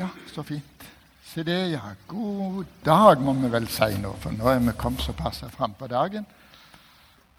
Ja, 0.00 0.08
så 0.32 0.42
fint. 0.42 0.84
Se 1.28 1.42
det, 1.44 1.58
ja. 1.74 1.80
God 2.08 2.64
dag, 2.84 3.20
må 3.20 3.34
vi 3.36 3.50
vel 3.52 3.66
si 3.68 3.98
nå, 4.00 4.14
for 4.22 4.32
nå 4.32 4.46
er 4.48 4.62
vi 4.64 4.72
kommet 4.80 5.04
såpass 5.04 5.42
frampå 5.52 5.90
dagen 5.90 6.24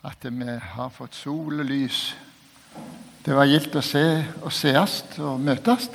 at 0.05 0.25
vi 0.25 0.57
har 0.75 0.93
fått 0.93 1.17
sol 1.17 1.61
og 1.61 1.65
lys. 1.65 2.11
Det 3.25 3.33
var 3.33 3.49
gildt 3.49 3.75
å 3.77 3.83
se 3.85 4.05
og 4.41 4.53
sees 4.53 5.01
og 5.21 5.41
møtes. 5.41 5.89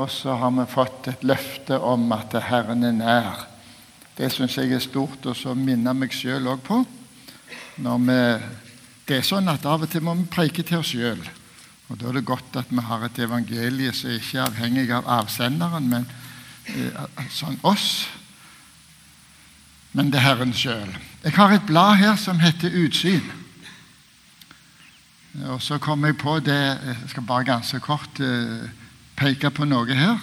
Og 0.00 0.08
så 0.12 0.36
har 0.40 0.52
vi 0.56 0.66
fått 0.68 1.08
et 1.12 1.28
løfte 1.28 1.76
om 1.76 2.08
at 2.16 2.32
Herren 2.48 2.84
er 2.84 2.96
nær. 2.96 3.46
Det 4.16 4.32
syns 4.32 4.56
jeg 4.56 4.72
er 4.72 4.84
stort, 4.84 5.28
og 5.28 5.36
så 5.36 5.52
minner 5.56 5.96
meg 5.96 6.16
sjøl 6.16 6.48
òg 6.52 6.64
på. 6.64 6.82
Når 7.84 8.04
vi, 8.08 8.20
det 9.08 9.20
er 9.20 9.28
sånn 9.28 9.52
at 9.52 9.68
av 9.68 9.84
og 9.84 9.92
til 9.92 10.04
må 10.04 10.16
vi 10.16 10.28
preike 10.32 10.64
til 10.64 10.80
oss 10.80 10.96
sjøl. 10.96 11.20
Og 11.88 12.00
Da 12.00 12.08
er 12.08 12.12
det 12.12 12.26
godt 12.26 12.56
at 12.58 12.70
vi 12.70 12.82
har 12.82 13.04
et 13.04 13.18
evangelie 13.18 13.92
som 13.94 14.10
ikke 14.10 14.38
er 14.38 14.46
avhengig 14.48 14.90
av 14.90 15.06
avsenderen, 15.20 15.88
men 15.88 16.06
eh, 16.66 17.26
sånn 17.30 17.58
oss. 17.62 18.08
Men 19.94 20.10
det 20.10 20.18
er 20.18 20.26
Herren 20.26 20.54
sjøl. 20.54 20.90
Jeg 21.22 21.36
har 21.38 21.54
et 21.54 21.66
blad 21.66 21.96
her 22.00 22.16
som 22.20 22.40
heter 22.42 22.74
Utsyn. 22.74 23.24
Og 25.52 25.60
så 25.62 25.78
kom 25.78 26.04
jeg 26.04 26.16
på 26.16 26.38
det 26.40 26.56
Jeg 26.56 27.10
skal 27.12 27.24
bare 27.28 27.44
ganske 27.44 27.80
kort 27.84 28.20
eh, 28.24 28.66
peke 29.16 29.50
på 29.50 29.68
noe 29.68 29.94
her. 29.94 30.18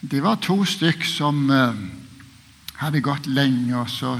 De 0.00 0.22
var 0.22 0.38
to 0.42 0.62
stykk 0.64 1.04
som 1.08 1.50
eh, 1.50 1.82
hadde 2.82 3.02
gått 3.04 3.26
lenge 3.26 3.74
og 3.78 3.90
så 3.90 4.14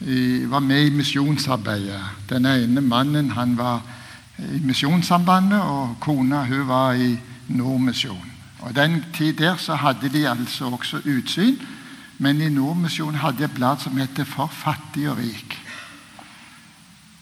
i, 0.00 0.44
var 0.46 0.60
med 0.64 0.88
i 0.88 0.94
misjonsarbeidet. 0.94 2.02
Den 2.30 2.46
ene 2.46 2.82
mannen 2.82 3.32
han 3.36 3.56
var 3.58 3.82
i 4.38 4.60
Misjonssambandet, 4.60 5.60
og 5.60 5.96
kona 6.00 6.44
hun 6.44 6.68
var 6.68 6.92
i 6.92 7.16
Nordmisjon. 7.48 8.32
Og 8.58 8.74
Den 8.76 9.04
tid 9.14 9.32
der 9.32 9.56
så 9.56 9.74
hadde 9.74 10.08
de 10.08 10.28
altså 10.28 10.64
også 10.64 10.96
utsyn, 11.04 11.56
men 12.18 12.40
i 12.40 12.48
Nordmisjon 12.48 13.14
hadde 13.14 13.38
de 13.38 13.44
et 13.44 13.54
blad 13.54 13.76
som 13.80 13.96
heter 13.96 14.24
For 14.24 14.46
fattig 14.46 15.10
og 15.10 15.18
rik. 15.18 15.62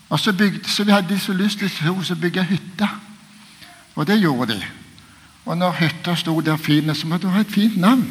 Og 0.08 0.20
Så, 0.20 0.32
bygde, 0.32 0.68
så 0.68 0.84
hadde 0.84 1.14
de 1.14 1.18
så 1.18 1.32
lyst 1.32 1.58
til 1.58 1.90
å 1.90 2.14
bygge 2.20 2.44
hytte, 2.44 2.88
og 3.94 4.06
det 4.06 4.20
gjorde 4.20 4.52
de. 4.54 4.62
Og 5.44 5.58
når 5.58 5.72
hytta 5.72 6.14
sto 6.16 6.40
der 6.40 6.56
fin, 6.56 6.94
så 6.94 7.06
måtte 7.06 7.26
hun 7.26 7.34
ha 7.34 7.40
et 7.40 7.52
fint 7.52 7.76
navn. 7.76 8.06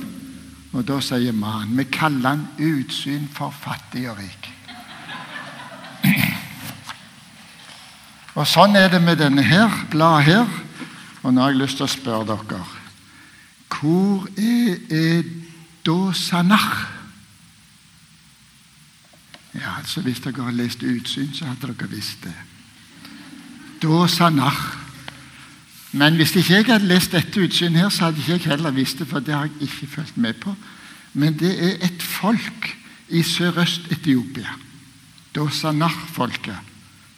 Og 0.73 0.87
da 0.87 0.99
sier 1.01 1.33
mannen 1.33 1.77
vi 1.77 1.83
kaller 1.83 2.29
han 2.29 2.47
Utsyn 2.57 3.27
for 3.33 3.53
fattig 3.53 4.09
og 4.09 4.17
rik. 4.17 4.52
Og 8.33 8.47
Sånn 8.49 8.75
er 8.75 8.89
det 8.89 9.01
med 9.01 9.19
denne 9.21 9.43
her, 9.45 9.69
bladet 9.93 10.25
her. 10.31 10.47
Og 11.23 11.33
nå 11.33 11.43
har 11.43 11.53
jeg 11.53 11.61
lyst 11.61 11.79
til 11.79 11.85
å 11.85 11.91
spørre 11.91 12.25
dere 12.33 12.63
Hvor 13.73 14.25
er 14.37 14.79
Edosanach? 14.89 16.87
Ja, 19.53 19.77
altså 19.77 20.01
Hvis 20.01 20.23
dere 20.23 20.43
har 20.43 20.57
lest 20.57 20.83
Utsyn, 20.83 21.33
så 21.33 21.45
hadde 21.51 21.69
dere 21.69 21.89
visst 21.91 22.25
det. 22.25 22.33
Dosanach. 23.83 24.79
Men 25.93 26.15
hvis 26.17 26.33
ikke 26.35 26.55
jeg 26.55 26.65
hadde 26.65 26.89
lest 26.89 27.13
dette 27.13 27.39
utsynet, 27.39 27.83
her, 27.83 27.89
så 27.89 28.07
hadde 28.07 28.17
ikke 28.17 28.33
jeg 28.33 28.47
heller 28.49 28.73
visst 28.73 28.99
det, 28.99 29.07
for 29.07 29.21
det 29.21 29.35
har 29.35 29.45
jeg 29.45 29.69
ikke 29.69 29.91
fulgt 29.93 30.17
med 30.17 30.33
på. 30.41 30.55
Men 31.13 31.37
det 31.37 31.53
er 31.53 31.85
et 31.85 32.01
folk 32.01 32.71
i 33.13 33.21
Sørøst-Etiopia. 33.21 34.55
Dosanach-folket 35.35 36.72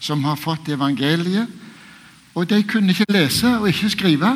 som 0.06 0.24
har 0.24 0.38
fått 0.38 0.70
evangeliet. 0.70 1.50
Og 2.36 2.50
de 2.50 2.62
kunne 2.68 2.94
ikke 2.94 3.08
lese 3.10 3.50
og 3.58 3.70
ikke 3.72 3.90
skrive, 3.90 4.36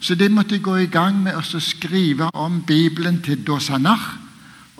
så 0.00 0.14
de 0.16 0.28
måtte 0.32 0.58
gå 0.62 0.76
i 0.80 0.88
gang 0.88 1.18
med 1.20 1.36
å 1.36 1.60
skrive 1.60 2.30
om 2.32 2.62
Bibelen 2.64 3.20
til 3.22 3.42
Dosanach. 3.44 4.14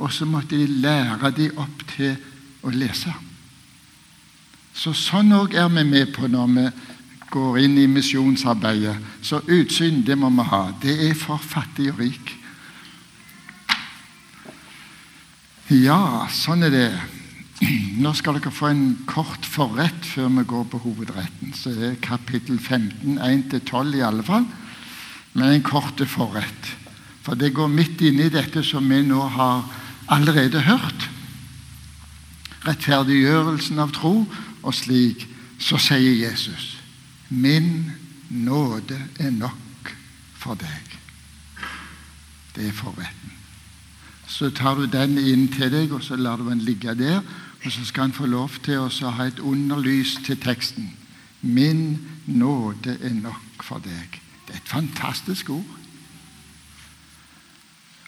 Og 0.00 0.12
så 0.12 0.24
måtte 0.24 0.56
de 0.56 0.80
lære 0.80 1.32
dem 1.36 1.58
opp 1.60 1.82
til 1.92 2.14
å 2.64 2.72
lese. 2.72 3.12
Så 4.72 4.94
Sånn 4.96 5.34
òg 5.36 5.52
er 5.58 5.68
vi 5.68 5.84
med 5.84 6.14
på 6.14 6.30
når 6.30 6.54
vi 6.54 6.66
går 7.30 7.58
inn 7.60 7.76
i 7.78 7.86
misjonsarbeidet. 7.90 8.96
Så 9.22 9.42
utsyn, 9.44 10.00
det 10.06 10.16
må 10.18 10.30
vi 10.30 10.46
ha. 10.48 10.62
Det 10.82 10.96
er 11.10 11.14
for 11.18 11.36
fattig 11.36 11.90
og 11.92 12.00
rik. 12.00 12.36
Ja, 15.70 16.26
sånn 16.32 16.64
er 16.66 16.72
det. 16.74 17.19
Nå 17.60 18.14
skal 18.16 18.38
dere 18.38 18.52
få 18.54 18.70
en 18.72 18.84
kort 19.08 19.44
forrett 19.44 20.06
før 20.08 20.30
vi 20.38 20.44
går 20.48 20.64
på 20.72 20.80
hovedretten. 20.80 21.52
Så 21.52 21.74
det 21.76 21.88
er 21.90 21.98
kapittel 22.00 22.56
15, 22.58 23.18
1-12 23.20 23.96
i 23.98 24.04
alle 24.06 24.24
fall. 24.24 24.46
Men 25.34 25.52
en 25.52 25.66
kort 25.66 26.00
forrett. 26.08 26.70
For 27.20 27.36
det 27.36 27.52
går 27.54 27.68
midt 27.68 28.00
inne 28.00 28.26
i 28.26 28.32
dette 28.32 28.64
som 28.64 28.88
vi 28.88 29.02
nå 29.04 29.20
har 29.36 29.66
allerede 30.08 30.64
hørt. 30.64 31.08
Rettferdiggjørelsen 32.64 33.78
av 33.80 33.92
tro, 33.96 34.24
og 34.60 34.76
slik 34.76 35.26
så 35.60 35.78
sier 35.80 36.16
Jesus 36.16 36.76
Min 37.28 37.92
nåde 38.28 38.96
er 39.20 39.30
nok 39.30 39.92
for 40.40 40.58
deg. 40.58 40.96
Det 42.56 42.66
er 42.66 42.74
forretten. 42.74 43.36
Så 44.26 44.50
tar 44.54 44.80
du 44.80 44.88
den 44.90 45.18
inn 45.18 45.46
til 45.52 45.70
deg, 45.72 45.92
og 45.92 46.02
så 46.02 46.16
lar 46.16 46.40
du 46.40 46.48
den 46.48 46.64
ligge 46.64 46.94
der. 46.98 47.20
Og 47.64 47.72
så 47.72 47.84
skal 47.84 48.08
han 48.08 48.16
få 48.16 48.26
lov 48.26 48.56
til 48.64 48.80
å 48.80 49.12
ha 49.16 49.26
et 49.28 49.40
underlys 49.44 50.16
til 50.24 50.38
teksten. 50.40 50.94
Min 51.40 51.98
nåde 52.26 52.96
er 53.00 53.14
nok 53.16 53.64
for 53.64 53.82
deg. 53.84 54.20
Det 54.46 54.54
er 54.56 54.62
et 54.62 54.72
fantastisk 54.72 55.50
ord. 55.50 55.76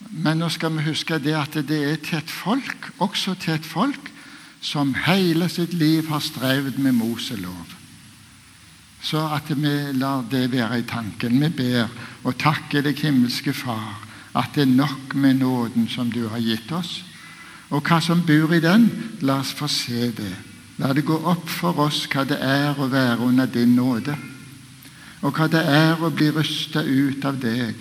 Men 0.09 0.41
nå 0.41 0.49
skal 0.51 0.73
vi 0.75 0.87
huske 0.89 1.19
det 1.21 1.35
at 1.37 1.55
det 1.67 1.79
er 1.85 2.01
til 2.01 2.19
et 2.19 2.31
folk, 2.31 2.89
også 2.99 3.37
til 3.39 3.55
et 3.55 3.65
folk, 3.65 4.09
som 4.63 4.93
hele 5.05 5.49
sitt 5.51 5.73
liv 5.73 6.07
har 6.09 6.23
strevd 6.23 6.79
med 6.79 6.95
Moselov. 6.97 7.77
Så 9.03 9.19
at 9.35 9.49
vi 9.51 9.73
lar 9.99 10.23
det 10.31 10.47
være 10.51 10.79
i 10.79 10.85
tanken. 10.87 11.41
Vi 11.41 11.49
ber 11.49 11.89
og 12.23 12.37
takker 12.39 12.85
deg, 12.85 12.99
himmelske 13.03 13.53
Far, 13.53 13.99
at 14.33 14.55
det 14.55 14.63
er 14.63 14.75
nok 14.77 15.15
med 15.15 15.41
nåden 15.43 15.89
som 15.91 16.11
du 16.11 16.27
har 16.31 16.39
gitt 16.39 16.71
oss. 16.71 17.01
Og 17.71 17.81
hva 17.81 17.99
som 18.03 18.25
bor 18.25 18.53
i 18.53 18.61
den, 18.63 18.89
la 19.21 19.39
oss 19.41 19.53
få 19.55 19.69
se 19.71 20.11
det. 20.11 20.33
La 20.81 20.91
det 20.93 21.05
gå 21.05 21.15
opp 21.29 21.47
for 21.49 21.79
oss 21.85 22.03
hva 22.11 22.25
det 22.27 22.39
er 22.41 22.77
å 22.77 22.89
være 22.89 23.21
under 23.23 23.47
din 23.47 23.75
nåde, 23.77 24.15
og 25.23 25.37
hva 25.37 25.47
det 25.47 25.61
er 25.61 26.01
å 26.01 26.09
bli 26.11 26.31
rysta 26.33 26.81
ut 26.83 27.23
av 27.25 27.37
deg. 27.39 27.77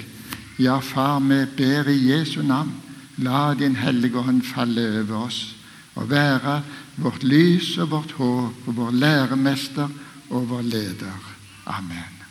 Ja, 0.60 0.78
Far, 0.84 1.19
vi 1.25 1.41
ber 1.56 1.88
i 1.91 1.98
Jesu 2.12 2.42
navn, 2.42 2.75
la 3.25 3.54
Din 3.54 3.76
Hellige 3.76 4.21
Ånd 4.21 4.44
falle 4.47 4.84
over 5.00 5.26
oss 5.26 5.42
og 5.94 6.09
være 6.09 6.62
vårt 7.03 7.25
lys 7.26 7.75
og 7.82 7.91
vårt 7.92 8.16
håp 8.16 8.69
og 8.69 8.76
vår 8.78 8.97
læremester 9.03 9.88
og 10.31 10.48
vår 10.48 10.66
leder. 10.72 11.31
Amen. 11.66 12.22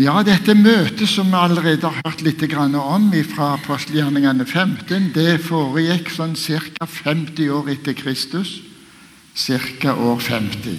Ja, 0.00 0.14
dette 0.24 0.54
møtet 0.56 1.10
som 1.12 1.28
vi 1.28 1.36
allerede 1.36 1.84
har 1.84 2.06
hørt 2.06 2.22
litt 2.24 2.40
om 2.56 3.10
fra 3.28 3.50
apostelgjerningene 3.58 4.46
15, 4.46 5.10
det 5.12 5.42
foregikk 5.44 6.08
sånn 6.08 6.32
ca. 6.32 6.86
50 6.88 7.50
år 7.52 7.66
etter 7.68 7.92
Kristus. 7.92 8.62
Ca. 9.36 9.92
år 9.92 10.22
50. 10.24 10.78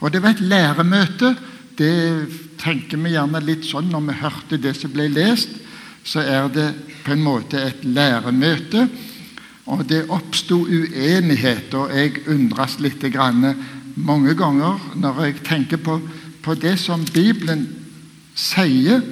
Og 0.00 0.10
det 0.10 0.22
var 0.24 0.34
et 0.34 0.40
læremøte. 0.42 1.36
Det 1.78 2.26
tenker 2.58 2.98
vi 2.98 3.12
gjerne 3.14 3.40
litt 3.46 3.62
sånn 3.62 3.92
når 3.92 4.02
vi 4.08 4.16
hørte 4.24 4.58
det 4.58 4.72
som 4.74 4.90
ble 4.90 5.06
lest. 5.12 5.52
Så 6.02 6.24
er 6.26 6.48
det 6.50 6.72
på 7.04 7.12
en 7.14 7.22
måte 7.22 7.62
et 7.62 7.84
læremøte. 7.84 8.88
Og 9.70 9.84
det 9.86 10.08
oppsto 10.10 10.64
uenighet, 10.66 11.70
og 11.78 11.94
jeg 11.94 12.24
undres 12.26 12.80
litt 12.80 13.06
mange 13.94 14.34
ganger 14.34 14.82
når 14.98 15.22
jeg 15.28 15.44
tenker 15.46 15.78
på, 15.78 16.00
på 16.42 16.54
det 16.58 16.74
som 16.80 17.04
Bibelen 17.14 17.81
sier 18.34 19.02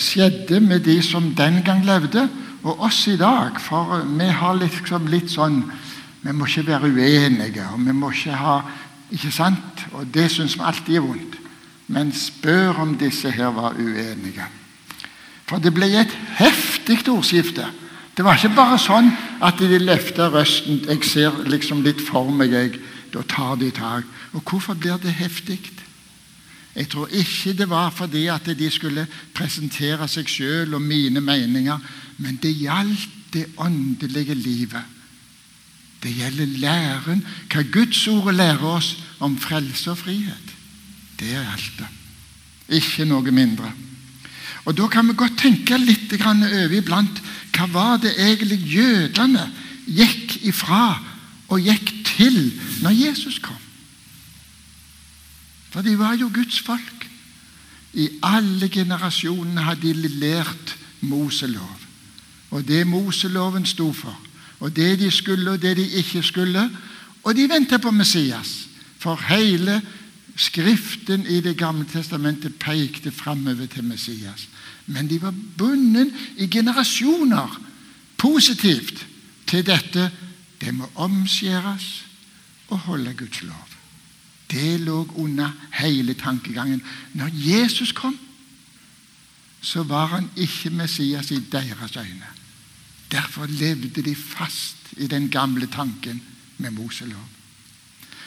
skjedde 0.00 0.60
med 0.60 0.84
de 0.86 1.00
som 1.02 1.34
den 1.36 1.60
gang 1.64 1.84
levde, 1.84 2.28
og 2.62 2.80
oss 2.80 3.06
i 3.08 3.16
dag. 3.16 3.56
For 3.60 4.02
vi 4.04 4.28
har 4.28 4.58
liksom 4.58 5.08
litt 5.08 5.32
sånn 5.32 5.62
Vi 6.20 6.34
må 6.36 6.44
ikke 6.44 6.66
være 6.66 6.90
uenige, 6.92 7.64
og 7.72 7.80
vi 7.80 7.92
må 7.96 8.10
ikke 8.12 8.36
ha 8.36 8.60
Ikke 9.10 9.30
sant? 9.32 9.86
Og 9.96 10.04
det 10.14 10.28
syns 10.30 10.52
vi 10.54 10.62
alltid 10.62 10.96
er 10.98 11.02
vondt. 11.02 11.38
Men 11.88 12.12
spør 12.12 12.76
om 12.84 12.92
disse 12.94 13.30
her 13.34 13.48
var 13.50 13.74
uenige. 13.74 14.44
For 15.48 15.58
det 15.58 15.72
ble 15.74 15.88
et 15.98 16.12
heftig 16.38 17.00
ordskifte. 17.08 17.64
Det 18.14 18.22
var 18.22 18.38
ikke 18.38 18.54
bare 18.54 18.78
sånn 18.78 19.10
at 19.42 19.58
de 19.58 19.80
løfta 19.82 20.28
røsten. 20.30 20.84
Jeg 20.86 21.02
ser 21.08 21.40
liksom 21.50 21.82
litt 21.82 22.04
for 22.04 22.30
meg 22.30 22.52
jeg, 22.54 22.78
Da 23.10 23.24
tar 23.26 23.56
de 23.58 23.72
tak. 23.74 24.04
Og 24.32 24.42
hvorfor 24.46 24.74
blir 24.74 25.00
det 25.02 25.10
heftig? 25.18 25.58
Jeg 26.74 26.88
tror 26.88 27.08
ikke 27.10 27.52
det 27.58 27.68
var 27.70 27.90
fordi 27.90 28.26
at 28.30 28.46
de 28.46 28.70
skulle 28.70 29.06
presentere 29.34 30.06
seg 30.08 30.28
sjøl 30.30 30.74
og 30.74 30.82
mine 30.82 31.20
meninger, 31.20 31.78
men 32.18 32.38
det 32.42 32.54
gjaldt 32.60 33.08
det 33.34 33.46
åndelige 33.58 34.34
livet. 34.34 34.98
Det 36.02 36.14
gjelder 36.16 36.56
læren, 36.62 37.24
hva 37.52 37.62
Guds 37.72 38.06
ord 38.08 38.32
lærer 38.32 38.64
oss 38.64 38.94
om 39.20 39.36
frelse 39.38 39.90
og 39.90 39.98
frihet. 39.98 40.54
Det 41.20 41.34
er 41.34 41.44
alt 41.52 41.72
det. 41.78 41.88
Ikke 42.80 43.04
noe 43.04 43.34
mindre. 43.34 43.72
Og 44.64 44.76
Da 44.76 44.86
kan 44.86 45.08
vi 45.08 45.16
godt 45.16 45.38
tenke 45.38 45.78
litt 45.78 46.12
over 46.20 46.72
iblant 46.76 47.20
hva 47.52 47.66
var 47.66 47.96
det 48.00 48.14
egentlig 48.16 48.60
jødene 48.64 49.50
gikk 49.86 50.38
ifra 50.48 51.00
og 51.48 51.60
gikk 51.60 51.92
til 52.06 52.52
når 52.80 52.94
Jesus 52.94 53.38
kom. 53.42 53.59
For 55.70 55.82
de 55.82 55.98
var 55.98 56.16
jo 56.18 56.30
Guds 56.34 56.60
folk. 56.60 57.06
I 57.94 58.08
alle 58.22 58.68
generasjonene 58.68 59.62
hadde 59.66 59.94
de 59.94 60.08
lært 60.08 60.76
Moselov. 61.00 61.86
Og 62.50 62.66
det 62.68 62.86
Moseloven 62.86 63.66
sto 63.66 63.92
for. 63.92 64.18
Og 64.60 64.76
det 64.76 64.98
de 64.98 65.10
skulle, 65.10 65.50
og 65.50 65.62
det 65.62 65.76
de 65.76 65.86
ikke 66.02 66.22
skulle. 66.22 66.70
Og 67.22 67.36
de 67.36 67.48
ventet 67.48 67.80
på 67.80 67.90
Messias. 67.90 68.68
For 68.98 69.18
hele 69.28 69.80
Skriften 70.40 71.26
i 71.26 71.40
Det 71.40 71.56
gamle 71.56 71.84
testamentet 71.84 72.54
pekte 72.54 73.10
framover 73.10 73.66
til 73.66 73.84
Messias. 73.84 74.48
Men 74.86 75.08
de 75.10 75.22
var 75.22 75.34
bundet 75.58 76.14
i 76.36 76.46
generasjoner 76.46 77.60
positivt 78.16 79.06
til 79.46 79.66
dette. 79.66 80.10
Det 80.60 80.74
må 80.74 80.90
omskjæres 80.94 82.04
og 82.68 82.78
holde 82.78 83.14
Guds 83.14 83.42
lov. 83.42 83.69
Det 84.50 84.80
lå 84.80 85.12
under 85.14 85.50
hele 85.72 86.14
tankegangen. 86.14 86.82
Når 87.14 87.30
Jesus 87.34 87.92
kom, 87.92 88.18
så 89.60 89.82
var 89.82 90.06
han 90.06 90.30
ikke 90.36 90.70
Messias 90.70 91.30
i 91.30 91.38
deres 91.52 91.96
øyne. 91.96 92.26
Derfor 93.12 93.46
levde 93.46 94.02
de 94.02 94.14
fast 94.14 94.76
i 94.96 95.06
den 95.06 95.28
gamle 95.28 95.66
tanken 95.66 96.22
med 96.58 96.70
Moselov. 96.70 97.28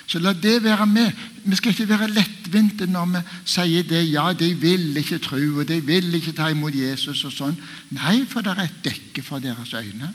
Så 0.05 0.19
la 0.19 0.33
det 0.33 0.63
være 0.63 0.85
med. 0.85 1.11
Vi 1.45 1.55
skal 1.55 1.71
ikke 1.71 1.89
være 1.89 2.11
lettvinte 2.11 2.85
når 2.85 3.05
vi 3.05 3.21
sier 3.45 3.83
det. 3.87 4.03
Ja, 4.11 4.33
de 4.33 4.53
vil 4.59 4.97
ikke 4.97 5.17
tro, 5.17 5.39
og 5.59 5.67
de 5.67 5.79
vil 5.85 6.13
ikke 6.15 6.35
ta 6.35 6.49
imot 6.51 6.75
Jesus 6.75 7.23
og 7.25 7.31
sånn. 7.31 7.55
Nei, 7.95 8.25
for 8.29 8.43
det 8.43 8.51
er 8.51 8.65
et 8.65 8.83
dekke 8.83 9.23
for 9.23 9.39
deres 9.39 9.73
øyne. 9.73 10.11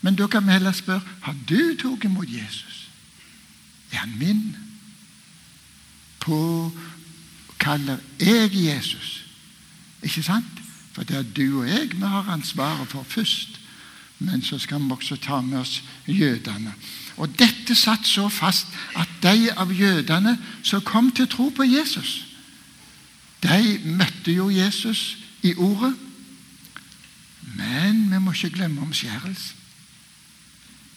Men 0.00 0.16
da 0.16 0.26
kan 0.26 0.46
vi 0.46 0.56
heller 0.56 0.72
spørre 0.72 1.04
har 1.20 1.36
du 1.48 1.76
tatt 1.80 2.04
imot 2.04 2.28
Jesus. 2.28 2.88
Er 3.92 4.02
han 4.04 4.16
min? 4.18 4.56
Påkaller 6.24 8.00
jeg 8.20 8.54
Jesus? 8.54 9.24
Ikke 10.02 10.22
sant? 10.22 10.62
For 10.94 11.04
det 11.04 11.16
er 11.16 11.26
du 11.36 11.60
og 11.60 11.68
jeg 11.68 11.90
vi 11.92 12.06
har 12.06 12.30
ansvaret 12.32 12.88
for 12.88 13.02
først. 13.02 13.60
Men 14.18 14.42
så 14.42 14.58
skal 14.58 14.80
vi 14.80 14.90
også 14.90 15.16
ta 15.16 15.40
med 15.40 15.58
oss 15.58 15.82
jødene. 16.08 16.72
Og 17.16 17.28
Dette 17.38 17.74
satt 17.74 18.06
så 18.06 18.28
fast 18.28 18.66
at 18.96 19.10
de 19.22 19.50
av 19.52 19.72
jødene 19.72 20.38
som 20.62 20.82
kom 20.82 21.10
til 21.12 21.28
tro 21.28 21.48
på 21.48 21.66
Jesus, 21.66 22.24
de 23.42 23.80
møtte 23.84 24.32
jo 24.32 24.48
Jesus 24.50 25.16
i 25.42 25.54
ordet. 25.54 25.94
Men 27.54 28.08
vi 28.10 28.18
må 28.18 28.32
ikke 28.32 28.56
glemme 28.56 28.80
omskjærelsen. 28.82 29.60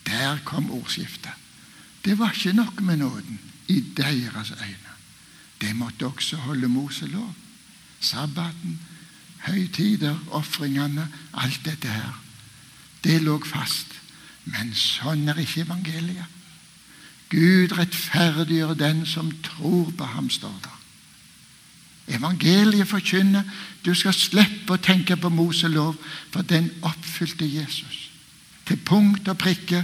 Der 0.07 0.38
kom 0.45 0.71
ordskiftet. 0.71 1.31
Det 2.06 2.19
var 2.19 2.31
ikke 2.31 2.56
nok 2.56 2.81
med 2.81 2.97
nåden 2.97 3.39
i 3.68 3.83
deres 3.97 4.51
øyne. 4.51 4.96
De 5.62 5.74
måtte 5.74 6.07
også 6.07 6.38
holde 6.45 6.68
Moselov, 6.68 7.33
sabbaten, 8.00 8.80
høytider, 9.48 10.18
ofringene, 10.36 11.07
alt 11.33 11.59
dette 11.65 11.88
her. 11.88 12.18
Det 13.04 13.21
lå 13.21 13.39
fast. 13.45 13.94
Men 14.48 14.71
sånn 14.75 15.27
er 15.27 15.39
ikke 15.44 15.65
evangeliet. 15.65 16.36
Gud 17.27 17.74
rettferdiggjør 17.75 18.77
den 18.80 19.01
som 19.06 19.33
tror 19.44 19.92
på 19.98 20.06
ham, 20.13 20.30
står 20.31 20.54
det. 20.63 20.75
Evangeliet 22.15 22.88
forkynner 22.88 23.44
du 23.83 23.92
skal 23.95 24.15
slippe 24.15 24.77
å 24.77 24.83
tenke 24.83 25.18
på 25.19 25.31
Moselov, 25.31 25.98
for 26.31 26.48
den 26.48 26.69
oppfylte 26.88 27.48
Jesus. 27.48 28.07
Til 28.68 28.80
punkt 28.88 29.27
og 29.27 29.39
prikke 29.39 29.83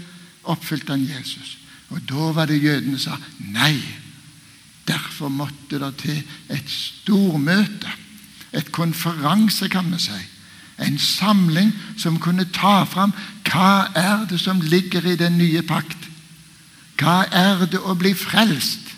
oppfylte 0.51 0.95
han 0.95 1.03
Jesus. 1.07 1.57
Og 1.91 1.99
da 2.07 2.31
var 2.35 2.47
det 2.47 2.63
jødene 2.63 2.99
sa 2.99 3.17
nei. 3.39 3.75
Derfor 5.23 5.35
måtte 5.37 5.79
det 5.79 5.95
til 6.01 6.23
et 6.51 6.67
stormøte, 6.67 7.87
et 8.53 8.71
konferanse, 8.71 9.69
kan 9.69 9.87
vi 9.93 9.99
si. 9.99 10.19
En 10.83 10.99
samling 10.99 11.71
som 11.97 12.19
kunne 12.19 12.43
ta 12.51 12.83
fram 12.83 13.13
hva 13.47 13.87
er 13.95 14.25
det 14.27 14.41
som 14.41 14.59
ligger 14.59 15.05
i 15.07 15.15
den 15.15 15.37
nye 15.37 15.61
pakt. 15.63 16.09
Hva 16.99 17.23
er 17.31 17.63
det 17.71 17.79
å 17.79 17.95
bli 17.95 18.11
frelst? 18.13 18.91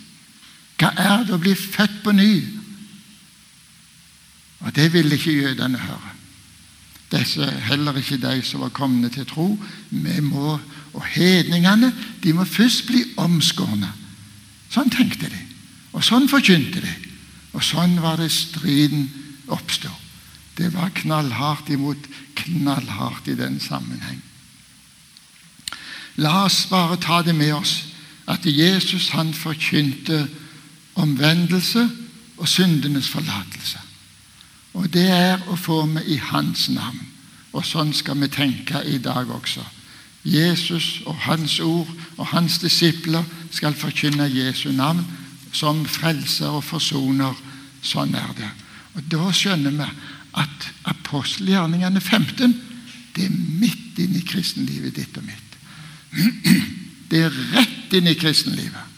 Hva 0.81 0.95
er 0.97 1.27
det 1.27 1.37
å 1.37 1.41
bli 1.45 1.53
født 1.53 2.01
på 2.03 2.15
ny? 2.17 2.41
Og 4.65 4.75
Det 4.75 4.93
ville 4.93 5.15
ikke 5.15 5.37
jødene 5.43 5.77
høre. 5.77 6.13
Disse, 7.13 7.45
heller 7.69 8.01
ikke 8.01 8.17
de 8.17 8.41
som 8.41 8.65
var 8.65 8.73
kommet 8.73 9.13
til 9.13 9.25
tro. 9.25 9.59
Vi 9.91 10.19
må, 10.21 10.59
Og 10.93 11.03
hedningene 11.05 11.93
de 12.23 12.33
må 12.33 12.45
først 12.45 12.87
bli 12.87 13.03
omskårne. 13.17 13.93
Sånn 14.69 14.89
tenkte 14.89 15.29
de. 15.29 15.44
Og 15.95 16.03
sånn 16.03 16.27
forkynte 16.29 16.83
de. 16.83 16.93
Og 17.55 17.63
sånn 17.63 17.95
var 18.03 18.19
det 18.19 18.31
striden 18.33 19.07
oppstod. 19.47 19.93
Det 20.55 20.69
var 20.75 20.93
knallhardt 20.95 21.69
imot 21.71 22.07
knallhardt 22.35 23.27
i 23.31 23.35
den 23.39 23.59
sammenheng. 23.59 24.21
La 26.23 26.45
oss 26.45 26.63
bare 26.71 26.99
ta 26.99 27.21
det 27.23 27.35
med 27.35 27.53
oss 27.55 27.81
at 28.31 28.45
Jesus 28.47 29.09
han 29.15 29.33
forkynte 29.35 30.25
omvendelse 30.95 31.83
og 32.37 32.47
syndenes 32.47 33.09
forlatelse. 33.11 33.81
Og 34.75 34.87
det 34.91 35.07
er 35.11 35.43
å 35.51 35.57
få 35.59 35.83
med 35.87 36.07
i 36.07 36.17
Hans 36.19 36.69
navn. 36.71 37.03
Og 37.55 37.63
sånn 37.63 37.93
skal 37.95 38.19
vi 38.19 38.31
tenke 38.31 38.81
i 38.83 38.97
dag 38.99 39.29
også. 39.31 39.63
Jesus 40.25 41.03
og 41.05 41.15
Hans 41.27 41.59
ord 41.63 41.91
og 42.17 42.25
Hans 42.31 42.57
disipler 42.63 43.23
skal 43.51 43.75
forkynne 43.77 44.27
Jesu 44.31 44.71
navn 44.71 45.03
som 45.55 45.85
frelser 45.87 46.57
og 46.57 46.65
forsoner. 46.67 47.35
Sånn 47.85 48.15
er 48.17 48.31
det. 48.37 48.51
Og 48.95 49.09
Da 49.11 49.31
skjønner 49.35 49.75
vi 49.75 49.89
at 50.35 50.69
apostelgjerningene 50.91 52.01
15 52.01 52.55
det 53.15 53.29
er 53.29 53.35
midt 53.61 53.99
inn 54.03 54.17
i 54.19 54.25
kristenlivet 54.27 54.97
ditt 54.97 55.17
og 55.17 55.23
mitt. 55.23 55.53
Det 57.05 57.19
er 57.21 57.35
rett 57.53 57.93
inn 57.93 58.09
i 58.09 58.15
kristenlivet. 58.17 58.95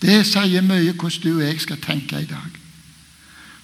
Det 0.00 0.22
sier 0.26 0.64
mye 0.64 0.94
hvordan 0.94 1.20
du 1.22 1.28
og 1.34 1.44
jeg 1.44 1.60
skal 1.62 1.78
tenke 1.84 2.22
i 2.22 2.26
dag. 2.26 2.56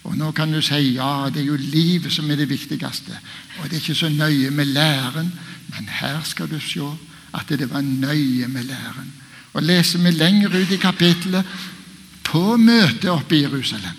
Og 0.05 0.17
Nå 0.21 0.29
kan 0.37 0.53
du 0.53 0.61
si 0.63 0.93
ja, 0.99 1.31
det 1.33 1.41
er 1.41 1.49
jo 1.49 1.57
livet 1.57 2.13
som 2.13 2.29
er 2.31 2.37
det 2.43 2.51
viktigste. 2.51 3.17
Og 3.59 3.71
det 3.71 3.79
er 3.79 3.81
ikke 3.81 3.97
så 3.97 4.11
nøye 4.13 4.51
med 4.53 4.75
læren, 4.77 5.33
men 5.73 5.89
her 5.89 6.21
skal 6.29 6.51
du 6.51 6.59
se 6.61 6.85
at 7.35 7.49
det 7.49 7.71
var 7.71 7.81
nøye 7.81 8.47
med 8.49 8.69
læren. 8.69 9.13
Og 9.55 9.63
Leser 9.63 10.03
vi 10.03 10.11
lenger 10.11 10.55
ut 10.55 10.73
i 10.75 10.81
kapittelet, 10.81 11.47
på 12.25 12.57
møtet 12.57 13.11
oppe 13.13 13.37
i 13.37 13.43
Jerusalem, 13.45 13.99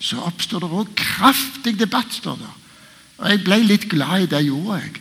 så 0.00 0.18
oppstår 0.26 0.64
det 0.64 0.68
òg 0.74 0.90
kraftig 0.98 1.78
debatt. 1.78 2.12
står 2.12 2.36
det. 2.36 2.50
Og 3.18 3.30
Jeg 3.30 3.44
ble 3.44 3.58
litt 3.64 3.88
glad 3.88 4.22
i 4.22 4.26
det 4.26 4.44
gjorde 4.44 4.80
jeg. 4.80 5.00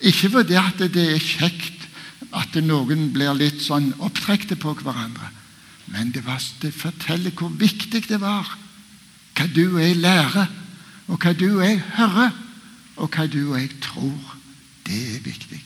Ikke 0.00 0.30
fordi 0.30 0.54
at 0.54 0.78
det 0.78 1.06
er 1.14 1.20
kjekt 1.20 1.86
at 2.32 2.56
noen 2.64 3.12
blir 3.12 3.32
litt 3.34 3.62
sånn 3.62 3.92
opptrekte 3.98 4.56
på 4.56 4.74
hverandre. 4.74 5.30
Men 5.86 6.10
det, 6.10 6.24
var, 6.26 6.42
det 6.60 6.74
forteller 6.74 7.30
hvor 7.30 7.48
viktig 7.48 8.08
det 8.08 8.20
var 8.20 8.48
hva 9.34 9.46
du 9.50 9.64
og 9.74 9.80
jeg 9.82 9.98
lærer, 9.98 10.50
og 11.10 11.18
hva 11.18 11.32
du 11.34 11.48
og 11.56 11.64
jeg 11.64 11.80
hører, 11.96 12.34
og 12.96 13.10
hva 13.10 13.26
du 13.26 13.40
og 13.50 13.58
jeg 13.58 13.70
tror. 13.82 14.36
Det 14.86 15.00
er 15.16 15.22
viktig. 15.24 15.60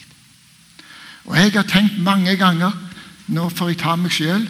Og 1.29 1.37
Jeg 1.37 1.53
har 1.53 1.67
tenkt 1.69 1.99
mange 2.01 2.37
ganger 2.41 2.73
Nå 3.29 3.49
får 3.53 3.73
jeg 3.73 3.81
ta 3.83 3.97
meg 3.97 4.15
sjøl, 4.15 4.47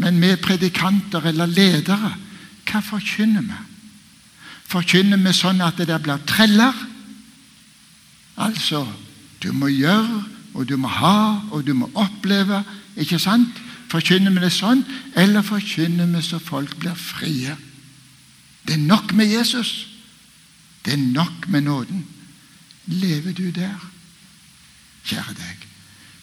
men 0.00 0.20
vi 0.22 0.32
predikanter 0.40 1.28
eller 1.28 1.50
ledere, 1.50 2.14
hva 2.68 2.80
forkynner 2.80 3.44
vi? 3.44 3.58
Forkynner 4.72 5.20
vi 5.20 5.32
sånn 5.36 5.60
at 5.60 5.76
det 5.76 5.90
der 5.90 6.00
blir 6.00 6.22
treller? 6.26 6.76
Altså, 8.40 8.86
du 9.42 9.50
må 9.52 9.68
gjøre 9.68 10.22
og 10.54 10.68
du 10.68 10.76
må 10.76 10.88
ha, 10.88 11.40
og 11.50 11.66
du 11.66 11.72
må 11.76 11.88
oppleve. 11.94 12.62
Ikke 12.96 13.18
sant? 13.20 13.60
Forkynner 13.92 14.32
vi 14.34 14.44
det 14.44 14.52
sånn, 14.54 14.84
eller 15.16 15.44
forkynner 15.44 16.08
vi 16.12 16.22
så 16.24 16.40
folk 16.40 16.76
blir 16.80 16.96
frie? 16.96 17.56
Det 18.64 18.76
er 18.76 18.84
nok 18.84 19.12
med 19.16 19.32
Jesus. 19.32 19.88
Det 20.84 20.94
er 20.94 21.02
nok 21.02 21.48
med 21.48 21.66
nåden. 21.68 22.04
Lever 22.86 23.32
du 23.32 23.50
der? 23.54 23.88
Kjære 25.04 25.36
deg. 25.38 25.68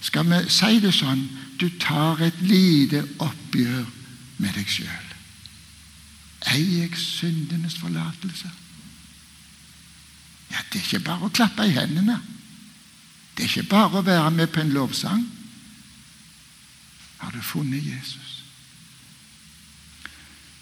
Skal 0.01 0.29
vi 0.29 0.39
si 0.51 0.79
det 0.79 0.93
sånn 0.95 1.25
du 1.59 1.69
tar 1.79 2.21
et 2.23 2.41
lite 2.41 3.03
oppgjør 3.19 3.85
med 4.39 4.55
deg 4.55 4.71
sjøl. 4.71 5.07
Eier 6.53 6.85
jeg 6.85 6.97
syndenes 6.97 7.75
forlatelse? 7.79 8.51
Ja, 10.49 10.63
Det 10.71 10.79
er 10.79 10.85
ikke 10.85 11.05
bare 11.05 11.27
å 11.27 11.33
klappe 11.33 11.67
i 11.67 11.75
hendene. 11.75 12.19
Det 13.35 13.45
er 13.45 13.49
ikke 13.49 13.69
bare 13.69 13.99
å 13.99 14.05
være 14.05 14.31
med 14.31 14.51
på 14.51 14.63
en 14.63 14.73
lovsang. 14.73 15.23
Har 17.19 17.31
du 17.31 17.41
funnet 17.43 17.83
Jesus? 17.83 18.39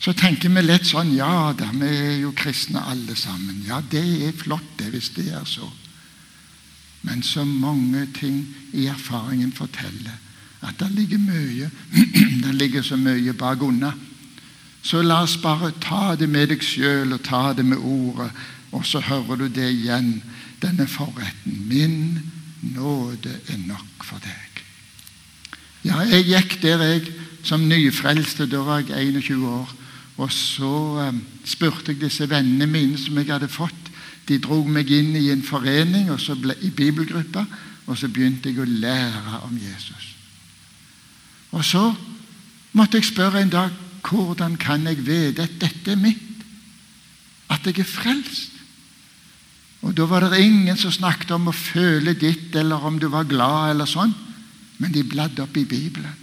så 0.08 0.14
tenker 0.16 0.54
vi 0.54 0.62
lett 0.64 0.86
sånn 0.88 1.10
Ja 1.18 1.52
da, 1.58 1.68
vi 1.74 1.88
er 1.90 2.14
jo 2.22 2.30
kristne 2.38 2.80
alle 2.88 3.16
sammen. 3.20 3.64
Ja, 3.68 3.82
det 3.82 4.04
er 4.28 4.38
flott 4.40 4.78
det, 4.80 4.92
hvis 4.94 5.10
det 5.18 5.26
er 5.36 5.44
så. 5.44 5.68
Men 7.02 7.24
så 7.24 7.44
mange 7.44 8.06
ting 8.16 8.46
i 8.72 8.86
erfaringen 8.88 9.52
forteller 9.52 10.16
at 10.62 10.80
det 10.80 10.92
ligger 10.92 11.22
mye 11.22 11.70
Det 12.44 12.56
ligger 12.56 12.82
så 12.82 12.96
mye 12.98 13.34
bak 13.34 13.62
unna. 13.62 13.92
Så 14.82 15.02
la 15.02 15.22
oss 15.24 15.38
bare 15.38 15.72
ta 15.82 16.16
det 16.16 16.30
med 16.30 16.48
deg 16.54 16.64
sjøl 16.64 17.14
og 17.14 17.24
ta 17.26 17.52
det 17.54 17.66
med 17.66 17.78
ordet, 17.78 18.30
og 18.72 18.86
så 18.86 19.02
hører 19.04 19.36
du 19.36 19.48
det 19.52 19.68
igjen, 19.74 20.22
denne 20.62 20.88
forretten. 20.88 21.58
Min 21.68 22.20
nåde 22.62 23.34
er 23.50 23.60
nok 23.68 24.06
for 24.06 24.22
deg. 24.24 24.64
Ja, 25.84 26.02
jeg 26.08 26.28
gikk 26.28 26.58
der, 26.62 26.84
jeg, 26.84 27.12
som 27.44 27.68
nyfrelste. 27.68 28.48
Da 28.50 28.64
var 28.66 28.84
jeg 28.88 29.12
21 29.14 29.48
år. 29.48 29.76
Og 30.18 30.32
så 30.34 30.72
um, 31.08 31.22
spurte 31.46 31.94
jeg 31.94 32.02
disse 32.02 32.30
vennene 32.30 32.66
mine 32.68 32.98
som 32.98 33.18
jeg 33.20 33.30
hadde 33.30 33.52
fått. 33.52 33.92
De 34.28 34.40
dro 34.44 34.64
meg 34.66 34.90
inn 34.92 35.16
i 35.16 35.30
en 35.32 35.46
forening 35.46 36.10
og 36.12 36.20
så 36.20 36.36
ble, 36.36 36.58
i 36.66 36.72
bibelgruppa, 36.74 37.46
og 37.88 37.98
så 37.98 38.10
begynte 38.12 38.52
jeg 38.52 38.60
å 38.60 38.68
lære 38.68 39.44
om 39.48 39.56
Jesus. 39.56 40.17
Og 41.52 41.66
så 41.66 41.94
måtte 42.74 42.98
jeg 42.98 43.06
spørre 43.06 43.42
en 43.42 43.54
dag 43.54 43.74
hvordan 44.08 44.56
kan 44.58 44.86
jeg 44.88 45.04
vite 45.06 45.44
at 45.44 45.58
dette 45.60 45.92
er 45.92 46.00
mitt? 46.00 46.46
At 47.50 47.66
jeg 47.66 47.80
er 47.80 47.90
frelst? 47.90 48.52
Og 49.82 49.98
Da 49.98 50.06
var 50.06 50.20
det 50.20 50.40
ingen 50.40 50.78
som 50.78 50.92
snakket 50.92 51.32
om 51.32 51.48
å 51.48 51.56
føle 51.56 52.14
ditt, 52.14 52.56
eller 52.56 52.76
om 52.76 53.00
du 53.00 53.08
var 53.08 53.28
glad, 53.30 53.72
eller 53.72 53.86
sånn. 53.86 54.14
Men 54.78 54.92
de 54.92 55.04
bladde 55.04 55.44
opp 55.44 55.58
i 55.58 55.66
Bibelen. 55.66 56.16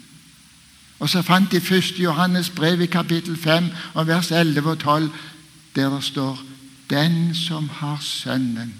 Og 0.98 1.10
så 1.10 1.22
fant 1.22 1.50
de 1.50 1.60
1. 1.60 1.98
Johannes 1.98 2.50
brev 2.50 2.80
i 2.80 2.90
kapittel 2.90 3.36
5 3.36 3.70
og 3.94 4.06
vers 4.06 4.30
11 4.30 4.70
og 4.70 4.78
12, 4.78 5.08
der 5.76 5.90
det 5.90 6.04
står 6.04 6.42
Den 6.90 7.34
som 7.34 7.68
har 7.68 7.98
Sønnen, 8.00 8.74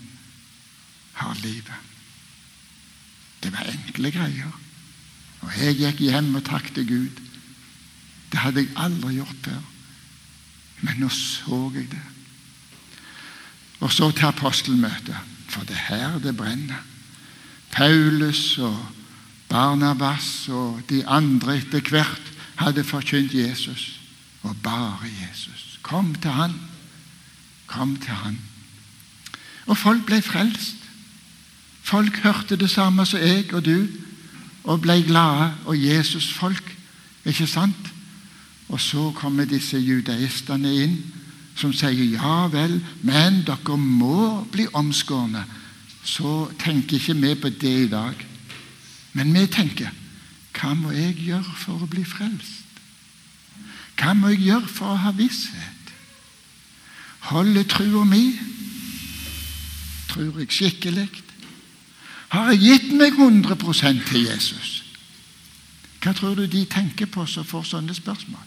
har 1.13 1.35
livet. 1.43 1.81
Det 3.43 3.53
var 3.53 3.67
enkle 3.73 4.11
greier. 4.11 4.64
Og 5.45 5.53
jeg 5.61 5.77
gikk 5.79 6.03
hjem 6.07 6.35
og 6.39 6.45
takket 6.47 6.87
Gud. 6.89 7.23
Det 8.33 8.41
hadde 8.43 8.65
jeg 8.65 8.75
aldri 8.81 9.19
gjort 9.19 9.47
før. 9.47 9.63
Men 10.85 11.01
nå 11.01 11.09
så 11.13 11.61
jeg 11.75 11.89
det. 11.93 12.03
Og 13.85 13.93
så 13.93 14.11
til 14.11 14.31
apostelmøtet, 14.31 15.17
for 15.49 15.67
det 15.69 15.77
er 15.77 15.89
her 15.89 16.19
det 16.19 16.37
brenner. 16.37 16.81
Paulus 17.71 18.59
og 18.59 18.79
Barnabas 19.49 20.49
og 20.49 20.81
de 20.89 21.03
andre 21.07 21.59
etter 21.59 21.91
hvert 21.91 22.33
hadde 22.57 22.85
forkynt 22.85 23.35
Jesus, 23.35 24.01
og 24.43 24.57
bare 24.63 25.11
Jesus. 25.23 25.79
Kom 25.83 26.15
til 26.15 26.31
han. 26.31 26.55
Kom 27.67 27.97
til 27.97 28.15
han. 28.15 28.39
Og 29.67 29.79
folk 29.79 30.05
ble 30.07 30.23
frelst. 30.23 30.77
Folk 31.83 32.19
hørte 32.25 32.57
det 32.57 32.71
samme 32.71 33.07
som 33.07 33.21
jeg 33.21 33.53
og 33.53 33.65
du, 33.65 33.87
og 34.65 34.81
ble 34.85 35.03
glade. 35.07 35.53
Og 35.67 35.79
Jesus-folk, 35.79 36.77
ikke 37.25 37.47
sant? 37.47 37.91
Og 38.69 38.81
så 38.81 39.11
kommer 39.17 39.45
disse 39.45 39.79
judaistene 39.79 40.73
inn, 40.85 40.97
som 41.55 41.73
sier 41.73 42.17
ja 42.17 42.49
vel, 42.51 42.81
men 43.07 43.45
dere 43.47 43.77
må 43.79 44.43
bli 44.53 44.67
omskårne. 44.75 45.45
Så 46.05 46.49
tenker 46.59 46.99
ikke 46.99 47.15
vi 47.15 47.35
på 47.35 47.49
det 47.49 47.75
i 47.85 47.89
dag. 47.89 48.15
Men 49.13 49.31
vi 49.35 49.47
tenker 49.47 49.93
hva 50.55 50.75
må 50.79 50.93
jeg 50.95 51.17
gjøre 51.27 51.57
for 51.59 51.83
å 51.83 51.91
bli 51.91 52.05
frelst? 52.07 52.63
Hva 53.99 54.15
må 54.15 54.33
jeg 54.33 54.47
gjøre 54.49 54.71
for 54.71 54.95
å 54.95 55.01
ha 55.05 55.13
visshet? 55.15 55.93
Holde 57.31 57.65
trua 57.71 58.05
mi? 58.07 58.35
Tror 60.11 60.41
jeg 60.43 60.51
skikkelig? 60.53 61.09
Har 62.35 62.51
jeg 62.51 62.65
gitt 62.65 62.89
meg 62.99 63.15
100% 63.15 64.09
til 64.09 64.25
Jesus? 64.27 64.71
Hva 66.03 66.13
tror 66.13 66.35
du 66.35 66.49
de 66.51 66.65
tenker 66.67 67.07
på 67.07 67.27
som 67.31 67.47
får 67.47 67.69
sånne 67.69 67.95
spørsmål? 67.95 68.43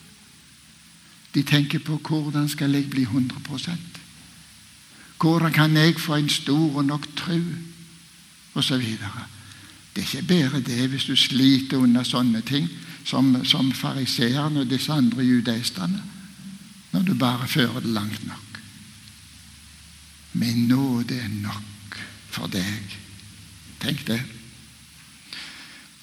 De 1.32 1.44
tenker 1.48 1.79
på 1.79 1.96
hvordan 2.03 2.50
skal 2.51 2.75
jeg 2.75 2.89
bli 2.91 3.06
100% 3.08 4.03
Hvordan 5.17 5.53
kan 5.53 5.77
jeg 5.77 5.96
få 6.00 6.20
en 6.20 6.29
stor 6.29 6.82
nok 6.84 7.08
tro? 7.15 7.39
Og 8.53 8.63
så 8.63 8.77
videre. 8.77 9.24
Det 9.96 10.03
er 10.03 10.08
ikke 10.08 10.27
bedre 10.27 10.62
det 10.62 10.89
hvis 10.89 11.08
du 11.10 11.15
sliter 11.15 11.77
under 11.77 12.03
sånne 12.03 12.41
ting 12.46 12.67
som, 13.06 13.46
som 13.46 13.72
fariseerne 13.72 14.62
og 14.62 14.70
disse 14.70 14.94
andre 14.94 15.24
judaistene, 15.24 16.03
når 16.91 17.01
du 17.01 17.13
bare 17.15 17.48
fører 17.48 17.79
det 17.79 17.94
langt 17.96 18.27
nok. 18.27 18.62
Min 20.34 20.67
nåde 20.67 21.17
er 21.17 21.34
nok 21.41 22.00
for 22.29 22.51
deg. 22.51 23.07
Tenk 23.81 24.05
det. 24.07 24.22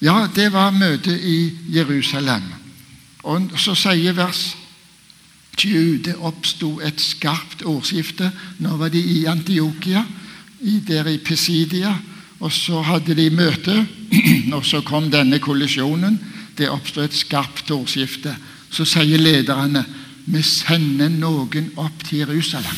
Ja, 0.03 0.27
det 0.35 0.51
var 0.53 0.75
møtet 0.75 1.21
i 1.23 1.53
Jerusalem. 1.73 2.43
Og 3.23 3.55
så 3.57 3.73
sier 3.77 4.13
vers 4.13 4.55
20 5.57 6.01
det 6.05 6.15
oppsto 6.19 6.79
et 6.83 6.99
skarpt 7.01 7.63
ordskifte. 7.65 8.29
Nå 8.59 8.75
var 8.77 8.91
de 8.93 8.99
i 8.99 9.25
Antiokia, 9.25 10.03
der 10.87 11.07
i 11.09 11.17
Pisidia. 11.17 11.95
Og 12.39 12.51
så 12.51 12.81
hadde 12.83 13.15
de 13.15 13.29
møte, 13.31 13.75
og 14.55 14.65
så 14.65 14.81
kom 14.85 15.07
denne 15.11 15.39
kollisjonen. 15.39 16.19
Det 16.57 16.69
oppstod 16.69 17.07
et 17.07 17.15
skarpt 17.15 17.71
ordskifte. 17.71 18.35
Så 18.69 18.85
sier 18.85 19.21
lederne 19.21 19.85
vi 20.25 20.41
sender 20.41 21.09
noen 21.13 21.71
opp 21.77 22.03
til 22.07 22.23
Jerusalem. 22.23 22.77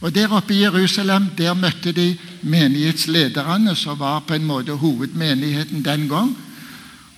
Og 0.00 0.14
Der 0.14 0.32
oppe 0.32 0.54
i 0.54 0.62
Jerusalem 0.62 1.28
der 1.36 1.54
møtte 1.54 1.92
de 1.92 2.16
menighetslederne, 2.42 3.74
som 3.76 3.98
var 3.98 4.20
på 4.20 4.34
en 4.34 4.44
måte 4.44 4.72
hovedmenigheten 4.72 5.84
den 5.84 6.08
gang. 6.08 6.36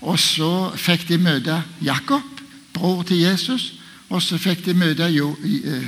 Og 0.01 0.19
så 0.19 0.73
fikk 0.77 1.07
de 1.09 1.19
møte 1.19 1.63
Jakob, 1.83 2.27
bror 2.75 3.03
til 3.03 3.23
Jesus. 3.23 3.73
Og 4.11 4.23
så 4.23 4.39
fikk 4.39 4.65
de 4.67 4.75
møte 4.75 5.07
eh, 5.07 5.87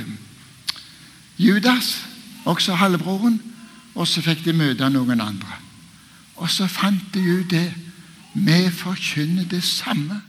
Judas, 1.37 2.05
også 2.45 2.75
halvbroren. 2.75 3.41
Og 3.95 4.07
så 4.07 4.21
fikk 4.21 4.45
de 4.45 4.53
møte 4.53 4.89
noen 4.89 5.21
andre. 5.21 5.59
Og 6.35 6.49
så 6.51 6.67
fant 6.67 7.13
de 7.13 7.21
ut 7.21 7.51
det. 7.51 7.67
Vi 8.35 8.69
forkynner 8.71 9.45
det 9.47 9.63
samme. 9.63 10.21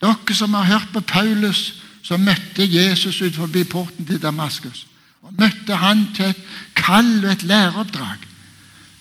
Dere 0.00 0.34
som 0.34 0.54
har 0.54 0.68
hørt 0.68 0.92
på 0.92 1.00
Paulus, 1.00 1.82
som 2.02 2.20
møtte 2.24 2.64
Jesus 2.64 3.20
ut 3.22 3.36
forbi 3.36 3.64
porten 3.64 4.06
til 4.06 4.20
Damaskus. 4.20 4.86
Og 5.22 5.32
møtte 5.36 5.76
han 5.76 6.06
til 6.16 6.32
et 6.32 6.42
kall 6.74 7.24
og 7.24 7.32
et 7.32 7.42
læreoppdrag. 7.44 8.29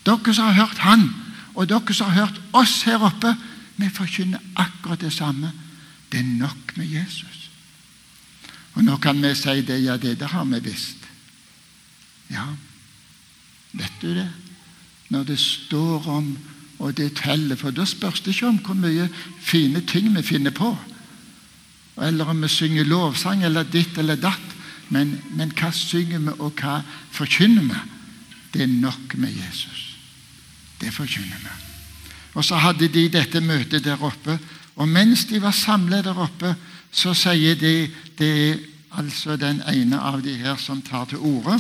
Dere 0.06 0.34
som 0.34 0.52
har 0.52 0.66
hørt 0.66 0.84
han, 0.84 1.10
og 1.56 1.70
dere 1.70 1.94
som 1.94 2.12
har 2.12 2.26
hørt 2.26 2.42
oss 2.54 2.82
her 2.88 3.02
oppe, 3.04 3.36
vi 3.80 3.90
forkynner 3.90 4.40
akkurat 4.56 5.02
det 5.02 5.14
samme. 5.14 5.52
Det 6.12 6.20
er 6.20 6.32
nok 6.40 6.74
med 6.76 6.86
Jesus. 6.86 7.50
Og 8.74 8.84
nå 8.84 8.98
kan 8.98 9.22
vi 9.22 9.34
si 9.36 9.62
det, 9.62 9.84
ja, 9.84 9.98
det 9.98 10.20
det 10.20 10.32
har 10.32 10.46
vi 10.46 10.60
visst. 10.64 10.98
Ja, 12.30 12.46
Vet 13.72 14.02
du 14.02 14.14
det? 14.16 14.30
Når 15.10 15.24
det 15.24 15.40
står 15.40 16.08
om 16.08 16.38
og 16.80 16.96
det 16.98 17.18
teller, 17.20 17.58
for 17.60 17.76
da 17.76 17.84
spørs 17.86 18.22
det 18.24 18.38
ikke 18.38 18.48
om 18.48 18.60
hvor 18.64 18.78
mye 18.80 19.10
fine 19.44 19.82
ting 19.84 20.14
vi 20.16 20.24
finner 20.24 20.54
på. 20.56 20.78
Eller 22.02 22.30
om 22.32 22.42
vi 22.42 22.48
synger 22.48 22.88
lovsang 22.88 23.44
eller 23.44 23.68
ditt 23.68 23.98
eller 23.98 24.16
datt. 24.16 24.56
Men, 24.90 25.18
men 25.36 25.52
hva 25.52 25.74
synger 25.76 26.24
vi, 26.24 26.36
og 26.40 26.56
hva 26.56 26.80
forkynner 27.12 27.68
vi? 27.68 27.82
Det 28.54 28.64
er 28.64 28.72
nok 28.72 29.18
med 29.20 29.36
Jesus. 29.36 29.89
Det 30.80 30.94
forkynner 30.94 31.42
vi. 31.44 31.56
Og 32.34 32.46
så 32.46 32.56
hadde 32.56 32.88
de 32.88 33.08
dette 33.12 33.42
møtet 33.42 33.84
der 33.84 34.04
oppe. 34.04 34.38
Og 34.76 34.88
mens 34.88 35.26
de 35.26 35.42
var 35.42 35.52
samlet 35.52 36.06
der 36.06 36.18
oppe, 36.18 36.56
så 36.92 37.14
sier 37.14 37.56
de 37.56 37.90
Det 38.18 38.52
er 38.52 38.56
altså 38.92 39.36
den 39.38 39.62
ene 39.68 40.00
av 40.00 40.22
de 40.24 40.34
her 40.34 40.58
som 40.58 40.82
tar 40.82 41.06
til 41.06 41.18
orde. 41.18 41.60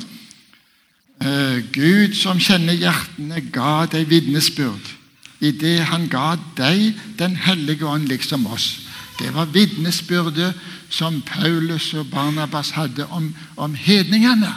Eh, 1.21 1.63
Gud 1.71 2.15
som 2.15 2.39
kjenner 2.39 2.73
hjertene, 2.73 3.41
ga 3.51 3.85
deg 3.85 4.09
vitnesbyrd 4.09 4.99
idet 5.39 5.87
han 5.87 6.07
ga 6.11 6.35
deg 6.57 6.95
Den 7.17 7.35
hellige 7.35 7.85
ånd, 7.87 8.07
liksom 8.07 8.47
oss. 8.47 8.79
Det 9.19 9.33
var 9.35 9.51
vitnesbyrdet 9.51 10.53
som 10.89 11.21
Paulus 11.21 11.93
og 11.93 12.07
Barnabas 12.07 12.71
hadde 12.71 13.05
om, 13.11 13.35
om 13.55 13.75
hedningene. 13.75 14.53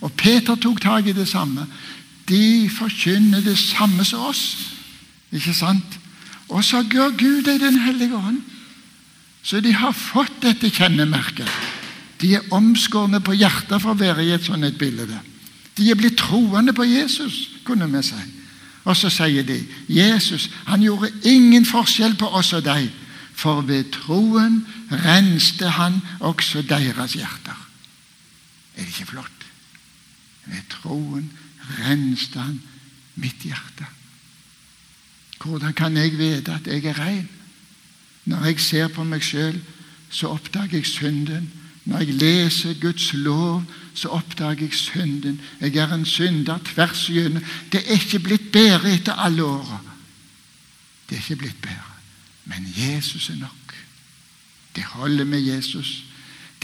Og 0.00 0.12
Peter 0.12 0.54
tok 0.54 0.80
tak 0.80 1.06
i 1.06 1.12
det 1.12 1.26
samme. 1.28 1.66
De 2.28 2.70
forkynner 2.72 3.44
det 3.44 3.58
samme 3.58 4.04
som 4.04 4.28
oss. 4.30 4.72
Ikke 5.32 5.54
sant? 5.54 5.98
Og 6.48 6.64
så 6.64 6.82
gjør 6.82 7.16
Gud 7.18 7.44
deg 7.44 7.60
Den 7.60 7.78
hellige 7.80 8.16
ånd. 8.16 8.40
Så 9.42 9.60
de 9.60 9.74
har 9.76 9.92
fått 9.92 10.40
dette 10.42 10.70
kjennemerket. 10.72 11.50
De 12.20 12.34
er 12.34 12.52
omskårne 12.54 13.20
på 13.20 13.34
hjertet 13.36 13.82
for 13.82 13.92
å 13.92 14.00
være 14.00 14.24
i 14.24 14.32
et 14.32 14.44
sånt 14.44 14.64
et 14.64 14.78
bilde. 14.78 15.18
De 15.76 15.90
er 15.90 15.98
blitt 15.98 16.16
troende 16.16 16.72
på 16.72 16.86
Jesus, 16.86 17.58
kunne 17.66 17.90
vi 17.92 18.00
si. 18.06 18.20
Og 18.84 18.96
så 18.96 19.10
sier 19.12 19.44
de 19.44 19.58
Jesus 19.88 20.48
han 20.68 20.82
gjorde 20.84 21.12
ingen 21.28 21.64
forskjell 21.66 22.16
på 22.20 22.28
oss 22.36 22.52
og 22.56 22.64
deg. 22.64 22.88
For 23.34 23.64
ved 23.66 23.90
troen 23.92 24.62
renste 25.04 25.72
han 25.76 25.98
også 26.20 26.62
deres 26.68 27.16
hjerter. 27.18 27.56
Er 28.76 28.84
det 28.84 28.92
ikke 28.94 29.12
flott? 29.12 29.48
Ved 30.46 30.62
troen 30.70 31.28
renste 31.78 32.40
han 32.40 32.60
mitt 33.14 33.46
hjerte. 33.46 33.86
Hvordan 35.44 35.74
kan 35.76 35.96
jeg 35.96 36.18
vite 36.18 36.54
at 36.54 36.66
jeg 36.66 36.84
er 36.84 36.98
ren? 36.98 37.28
Når 38.24 38.44
jeg 38.44 38.60
ser 38.60 38.88
på 38.88 39.04
meg 39.04 39.22
sjøl, 39.24 39.58
så 40.10 40.32
oppdager 40.32 40.78
jeg 40.78 40.86
synden. 40.88 41.50
Når 41.84 41.98
jeg 41.98 42.14
leser 42.14 42.78
Guds 42.80 43.12
lov, 43.12 43.64
så 43.94 44.08
oppdager 44.08 44.64
jeg 44.64 44.74
synden. 44.74 45.40
Jeg 45.60 45.76
er 45.76 45.92
en 45.94 46.06
synder 46.08 46.58
tvers 46.64 47.08
igjennom. 47.08 47.44
Det 47.72 47.82
er 47.84 47.98
ikke 47.98 48.22
blitt 48.24 48.52
bedre 48.52 48.94
etter 48.94 49.20
alle 49.20 49.44
åra. 49.44 49.80
Det 51.08 51.18
er 51.18 51.22
ikke 51.22 51.42
blitt 51.44 51.60
bedre. 51.62 51.92
Men 52.44 52.66
Jesus 52.76 53.30
er 53.30 53.36
nok. 53.36 53.76
Det 54.76 54.84
holder 54.84 55.24
med 55.24 55.40
Jesus. 55.40 56.04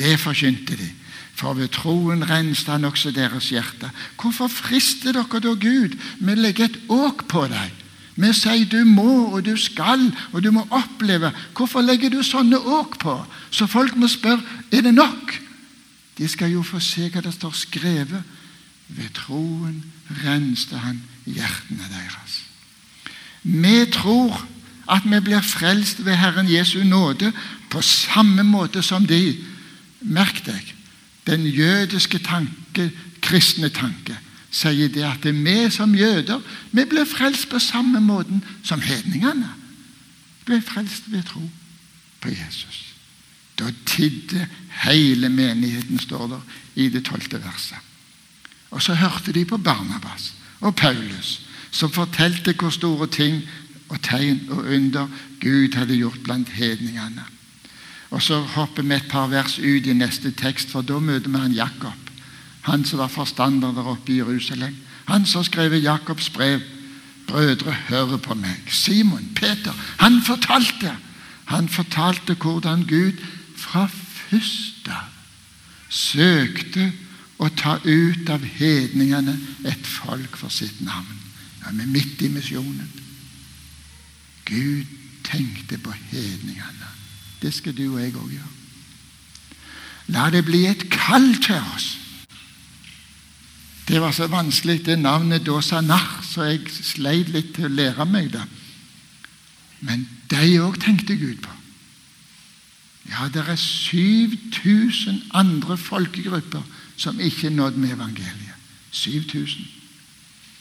Det 0.01 0.17
forkynte 0.21 0.79
de. 0.81 0.89
For 1.37 1.57
ved 1.57 1.71
troen 1.73 2.25
renste 2.29 2.73
han 2.73 2.85
også 2.89 3.13
deres 3.17 3.51
hjerte. 3.53 3.91
Hvorfor 4.21 4.49
frister 4.49 5.13
dere 5.17 5.41
da 5.41 5.55
Gud 5.55 5.97
med 6.19 6.39
å 6.39 6.43
legge 6.47 6.67
et 6.69 6.81
åk 6.89 7.27
på 7.29 7.47
deg? 7.53 7.77
Vi 8.21 8.33
sier 8.37 8.67
du 8.69 8.83
må 8.85 9.31
og 9.31 9.45
du 9.47 9.55
skal 9.57 10.03
og 10.33 10.43
du 10.45 10.51
må 10.53 10.67
oppleve. 10.69 11.33
Hvorfor 11.57 11.85
legger 11.85 12.13
du 12.13 12.21
sånne 12.27 12.59
åk 12.59 12.99
på? 13.01 13.15
Så 13.51 13.69
folk 13.71 13.97
må 13.97 14.09
spørre 14.11 14.45
er 14.73 14.85
det 14.85 14.95
nok. 14.97 15.37
De 16.19 16.29
skal 16.29 16.53
jo 16.53 16.65
få 16.67 16.81
se 16.85 17.09
hva 17.09 17.23
det 17.25 17.33
står 17.37 17.57
skrevet. 17.57 18.37
Ved 18.91 19.13
troen 19.17 19.79
renste 20.25 20.81
han 20.83 20.99
hjertene 21.25 21.87
deres. 21.89 22.41
Vi 23.43 23.87
tror 23.95 24.43
at 24.91 25.07
vi 25.07 25.21
blir 25.23 25.45
frelst 25.47 26.03
ved 26.05 26.19
Herren 26.19 26.51
Jesu 26.51 26.83
nåde 26.85 27.31
på 27.71 27.81
samme 27.87 28.43
måte 28.43 28.83
som 28.83 29.07
de. 29.07 29.39
Merk 30.01 30.45
deg 30.47 30.75
den 31.27 31.47
jødiske 31.47 32.19
tanke, 32.25 32.91
kristne 33.23 33.69
tanke 33.69 34.17
sier 34.51 34.91
det 34.91 35.05
at 35.07 35.23
det 35.23 35.31
er 35.31 35.43
vi 35.45 35.71
som 35.71 35.95
jøder 35.95 36.43
vi 36.73 36.85
ble 36.91 37.05
frelst 37.07 37.49
på 37.51 37.61
samme 37.63 38.01
måten 38.03 38.43
som 38.67 38.83
hedningene. 38.83 39.49
Vi 40.41 40.51
Ble 40.51 40.63
frelst 40.63 41.07
ved 41.13 41.23
tro 41.29 41.43
på 42.21 42.29
Jesus. 42.29 42.95
Da 43.59 43.71
tidde 43.87 44.49
hele 44.85 45.29
menigheten, 45.29 45.99
står 45.99 46.27
der 46.27 46.41
i 46.75 46.89
det 46.89 47.05
tolvte 47.05 47.39
verset. 47.45 47.79
Og 48.71 48.83
så 48.83 48.95
hørte 48.95 49.33
de 49.33 49.45
på 49.45 49.59
Barnabas 49.59 50.33
og 50.61 50.77
Paulus, 50.77 51.41
som 51.71 51.93
fortalte 51.93 52.55
hvor 52.59 52.71
store 52.71 53.07
ting 53.07 53.43
og 53.89 54.03
tegn 54.03 54.41
og 54.49 54.65
under 54.65 55.09
Gud 55.41 55.75
hadde 55.75 55.97
gjort 55.97 56.23
blant 56.25 56.49
hedningene. 56.49 57.25
Og 58.11 58.23
Så 58.23 58.41
hopper 58.41 58.83
vi 58.83 58.95
et 58.95 59.09
par 59.11 59.27
vers 59.31 59.59
ut 59.59 59.87
i 59.87 59.93
neste 59.93 60.31
tekst, 60.31 60.71
for 60.71 60.83
da 60.83 60.99
møter 60.99 61.31
vi 61.31 61.39
han 61.39 61.53
Jakob. 61.55 62.11
Han 62.63 62.85
som 62.85 62.99
var 62.99 63.09
forstander 63.09 63.73
der 63.73 63.87
oppe 63.87 64.13
i 64.13 64.17
Jerusalem. 64.17 64.77
Han 65.07 65.27
som 65.27 65.45
skrev 65.45 65.75
Jakobs 65.75 66.31
brev. 66.31 66.61
Brødre, 67.27 67.73
hør 67.73 68.17
på 68.17 68.35
meg. 68.35 68.67
Simon, 68.69 69.31
Peter, 69.35 69.73
han 69.99 70.23
fortalte. 70.23 70.97
Han 71.45 71.69
fortalte 71.69 72.35
hvordan 72.35 72.85
Gud 72.87 73.23
fra 73.57 73.87
først 73.87 74.89
av 74.89 75.11
søkte 75.91 76.91
å 77.43 77.49
ta 77.57 77.77
ut 77.85 78.31
av 78.31 78.45
hedningene 78.45 79.35
et 79.67 79.87
folk 79.87 80.39
for 80.39 80.53
sitt 80.55 80.81
navn. 80.85 81.19
Ja, 81.61 81.73
vi 81.75 81.85
er 81.85 81.93
midt 81.93 82.23
i 82.23 82.31
misjonen. 82.33 82.89
Gud 84.49 84.87
tenkte 85.27 85.79
på 85.83 85.93
hedningene. 86.11 86.89
Det 87.43 87.55
skal 87.55 87.77
du 87.77 87.87
og 87.95 88.01
jeg 88.03 88.15
òg 88.17 88.35
gjøre. 88.37 88.57
La 90.11 90.31
det 90.31 90.45
bli 90.45 90.67
et 90.67 90.89
kall 90.91 91.33
til 91.43 91.61
oss 91.75 92.01
det 93.91 94.01
var 94.01 94.13
så 94.13 94.27
vanskelig, 94.27 94.87
det 94.87 94.99
navnet 94.99 95.47
Dosanach, 95.47 96.23
så 96.23 96.43
jeg 96.47 96.61
sleit 96.71 97.33
litt 97.35 97.57
til 97.57 97.67
å 97.67 97.75
lære 97.75 98.05
meg 98.07 98.29
det. 98.31 98.45
Men 99.83 100.05
de 100.31 100.61
òg 100.63 100.79
tenkte 100.79 101.17
Gud 101.19 101.41
på. 101.43 101.51
Ja, 103.11 103.27
det 103.35 103.43
er 103.43 103.57
7000 103.59 105.33
andre 105.35 105.75
folkegrupper 105.77 106.63
som 106.97 107.19
ikke 107.21 107.49
er 107.49 107.57
nådd 107.57 107.81
med 107.83 107.97
evangeliet. 107.97 108.55
7000. 108.93 109.67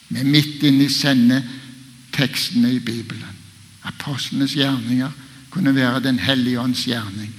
Vi 0.10 0.19
er 0.19 0.25
midt 0.25 0.63
inne 0.65 0.88
i 0.88 0.93
sendetekstene 0.93 2.73
i 2.73 2.80
Bibelen. 2.80 3.38
Apostlenes 3.86 4.58
gjerninger 4.58 5.13
kunne 5.49 5.75
være 5.75 6.03
Den 6.03 6.19
hellige 6.19 6.59
ånds 6.59 6.85
gjerning. 6.85 7.33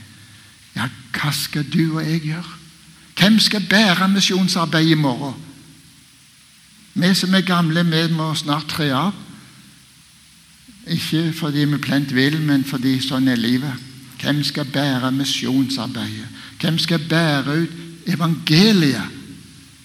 Ja, 0.77 0.89
hva 1.13 1.33
skal 1.33 1.67
du 1.73 1.97
og 1.99 2.05
jeg 2.07 2.21
gjøre? 2.21 2.57
Hvem 3.19 3.39
skal 3.39 3.67
bære 3.69 4.09
misjonsarbeidet 4.09 4.91
i 4.91 4.95
morgen? 4.95 5.35
Vi 6.95 7.15
som 7.15 7.35
er 7.35 7.41
gamle, 7.41 7.85
vi 7.85 8.15
må 8.15 8.35
snart 8.35 8.69
tre 8.69 8.91
av. 8.93 9.13
Ikke 10.91 11.33
fordi 11.37 11.65
vi 11.65 11.79
plent 11.79 12.15
vil, 12.15 12.41
men 12.41 12.65
fordi 12.65 12.99
sånn 13.01 13.29
er 13.29 13.39
livet. 13.39 13.75
Hvem 14.21 14.43
skal 14.45 14.69
bære 14.73 15.13
misjonsarbeidet? 15.13 16.27
Hvem 16.61 16.79
skal 16.79 17.05
bære 17.09 17.57
ut 17.63 17.77
evangeliet? 18.07 19.19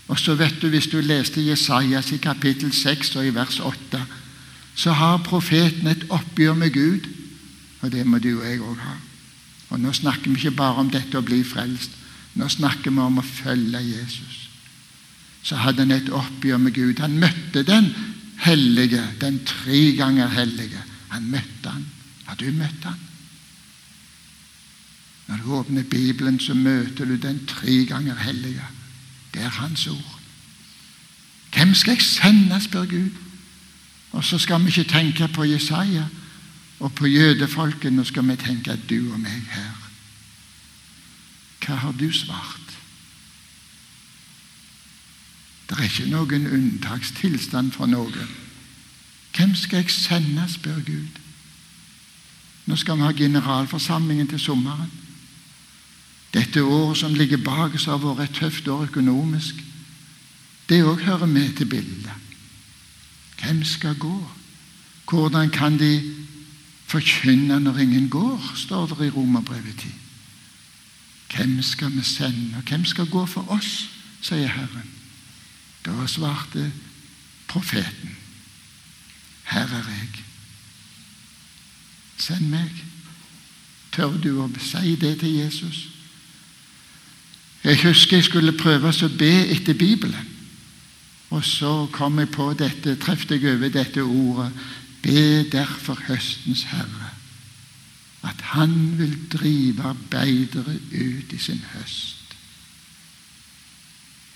Og 0.07 0.19
så 0.19 0.35
vet 0.35 0.61
du, 0.61 0.69
Hvis 0.69 0.87
du 0.87 1.01
leste 1.01 1.41
Jesajas 1.41 2.11
i 2.11 2.17
kapittel 2.17 2.73
6 2.73 3.15
og 3.15 3.25
i 3.25 3.35
vers 3.35 3.59
8, 3.59 4.01
så 4.75 4.91
har 4.91 5.23
profeten 5.23 5.87
et 5.87 6.05
oppgjør 6.09 6.53
med 6.53 6.73
Gud. 6.73 7.07
Og 7.81 7.91
det 7.91 8.05
må 8.07 8.19
du 8.19 8.31
og 8.37 8.47
jeg 8.47 8.61
òg 8.61 8.79
ha. 8.79 8.95
Og 9.69 9.79
Nå 9.79 9.91
snakker 9.93 10.31
vi 10.31 10.39
ikke 10.39 10.57
bare 10.57 10.81
om 10.85 10.89
dette 10.89 11.17
å 11.17 11.25
bli 11.25 11.43
frelst. 11.43 11.91
Nå 12.35 12.47
snakker 12.49 12.91
vi 12.91 12.99
om 12.99 13.19
å 13.19 13.25
følge 13.25 13.81
Jesus 13.81 14.45
så 15.45 15.59
hadde 15.61 15.85
han 15.85 15.93
et 15.93 16.09
oppgjør 16.09 16.57
med 16.57 16.73
Gud. 16.73 16.99
Han 16.99 17.19
møtte 17.21 17.61
den 17.63 17.91
hellige, 18.41 19.03
den 19.21 19.43
tre 19.45 19.91
ganger 19.97 20.31
hellige. 20.33 20.81
Han 21.13 21.27
møtte 21.29 21.69
han. 21.69 21.85
Har 22.25 22.39
du 22.39 22.47
møtt 22.49 22.87
han? 22.87 22.97
Når 25.27 25.43
du 25.43 25.51
åpner 25.53 25.83
Bibelen, 25.89 26.39
så 26.39 26.53
møter 26.57 27.05
du 27.05 27.15
den 27.21 27.43
tre 27.45 27.83
ganger 27.85 28.17
hellige. 28.25 28.65
Det 29.33 29.45
er 29.45 29.53
Hans 29.59 29.87
ord. 29.87 30.19
Hvem 31.53 31.73
skal 31.77 31.93
jeg 31.93 32.01
sende, 32.01 32.59
spør 32.61 32.89
Gud. 32.89 33.21
Og 34.11 34.25
så 34.25 34.41
skal 34.41 34.65
vi 34.65 34.73
ikke 34.73 34.89
tenke 34.89 35.27
på 35.27 35.45
Jesaja 35.45 36.07
og 36.79 36.95
på 36.95 37.07
jødefolket. 37.07 37.93
Nå 37.93 38.03
skal 38.03 38.27
vi 38.27 38.35
tenke 38.35 38.71
at 38.71 38.89
du 38.89 39.11
og 39.13 39.19
meg 39.19 39.41
her. 39.49 39.81
Hva 41.65 41.75
har 41.81 41.91
du 41.97 42.11
svart? 42.13 42.65
Det 45.69 45.77
er 45.79 45.87
ikke 45.87 46.09
noen 46.11 46.49
unntakstilstand 46.53 47.71
for 47.73 47.89
noe. 47.89 48.27
Hvem 49.35 49.55
skal 49.57 49.81
jeg 49.81 49.91
sende, 49.91 50.45
spør 50.49 50.83
Gud. 50.85 51.21
Nå 52.65 52.75
skal 52.75 52.97
vi 52.97 53.05
ha 53.05 53.11
generalforsamlingen 53.11 54.27
til 54.27 54.39
sommeren. 54.39 54.91
Dette 56.33 56.63
året 56.63 56.97
som 56.97 57.13
ligger 57.13 57.37
bak 57.37 57.75
oss, 57.75 57.87
har 57.89 57.97
vært 58.01 58.29
et 58.29 58.37
tøft 58.39 58.67
år 58.67 58.87
økonomisk. 58.89 59.55
Det 60.69 60.83
òg 60.83 61.03
hører 61.05 61.25
med 61.25 61.53
til 61.57 61.69
bildet. 61.69 62.11
Hvem 63.41 63.63
skal 63.63 63.95
gå? 63.95 64.15
Hvordan 65.09 65.49
kan 65.49 65.79
de 65.79 66.24
forkynne 66.95 67.59
når 67.59 67.83
ingen 67.83 68.09
går, 68.09 68.51
står 68.55 68.95
det 68.95 69.07
i 69.07 69.13
Romerbrevet 69.13 69.77
10. 69.83 69.93
Hvem 71.35 71.61
skal 71.61 71.91
vi 71.91 72.03
sende, 72.03 72.57
og 72.57 72.69
hvem 72.69 72.85
skal 72.85 73.09
gå 73.11 73.25
for 73.25 73.51
oss, 73.51 73.89
sier 74.23 74.47
Herren. 74.47 74.91
Da 75.85 76.07
svarte 76.07 76.71
profeten, 77.47 78.15
Her 79.45 79.67
er 79.67 79.89
jeg. 79.89 80.23
Send 82.17 82.47
meg. 82.49 82.71
Tør 83.91 84.15
du 84.17 84.39
å 84.41 84.47
si 84.59 84.95
det 84.95 85.19
til 85.19 85.35
Jesus? 85.37 85.83
Jeg 87.63 87.77
husker 87.83 88.17
jeg 88.17 88.25
skulle 88.25 88.57
prøve 88.57 88.89
å 88.89 89.09
be 89.19 89.33
etter 89.53 89.77
Bibelen. 89.77 90.31
Og 91.29 91.45
så 91.45 91.87
kom 91.91 92.19
jeg 92.19 92.31
på 92.33 92.53
dette, 92.57 92.95
traff 92.95 93.25
jeg 93.29 93.45
over 93.53 93.69
dette 93.69 94.01
ordet. 94.03 94.51
Be 95.05 95.45
derfor 95.51 95.99
høstens 96.07 96.63
Herre 96.71 97.11
at 98.25 98.41
Han 98.41 98.97
vil 98.97 99.29
drive 99.29 99.83
arbeidere 99.83 100.79
ut 100.91 101.33
i 101.33 101.37
sin 101.37 101.61
høst. 101.73 102.35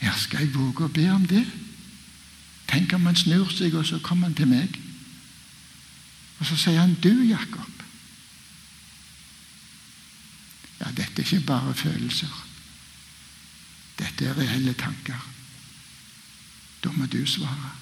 Ja, 0.02 0.14
skal 0.18 0.46
jeg 0.46 0.54
våge 0.54 0.86
å 0.86 0.94
be 0.94 1.08
om 1.12 1.26
det? 1.28 1.46
Tenk 2.70 2.94
om 2.94 3.08
han 3.10 3.18
snur 3.18 3.50
seg, 3.50 3.74
og 3.74 3.88
så 3.90 3.98
kommer 4.04 4.30
han 4.30 4.38
til 4.38 4.48
meg. 4.52 4.78
Og 6.40 6.46
så 6.46 6.56
sier 6.56 6.80
han, 6.80 6.94
'Du, 6.94 7.26
Jakob.' 7.26 7.84
Ja, 10.80 10.92
dette 10.92 11.22
er 11.22 11.26
ikke 11.26 11.46
bare 11.46 11.74
følelser. 11.76 12.46
Dette 14.00 14.26
er 14.26 14.38
reelle 14.38 14.74
tanker. 14.74 15.28
Da 16.84 16.92
må 16.92 17.06
du 17.06 17.26
svare. 17.26 17.79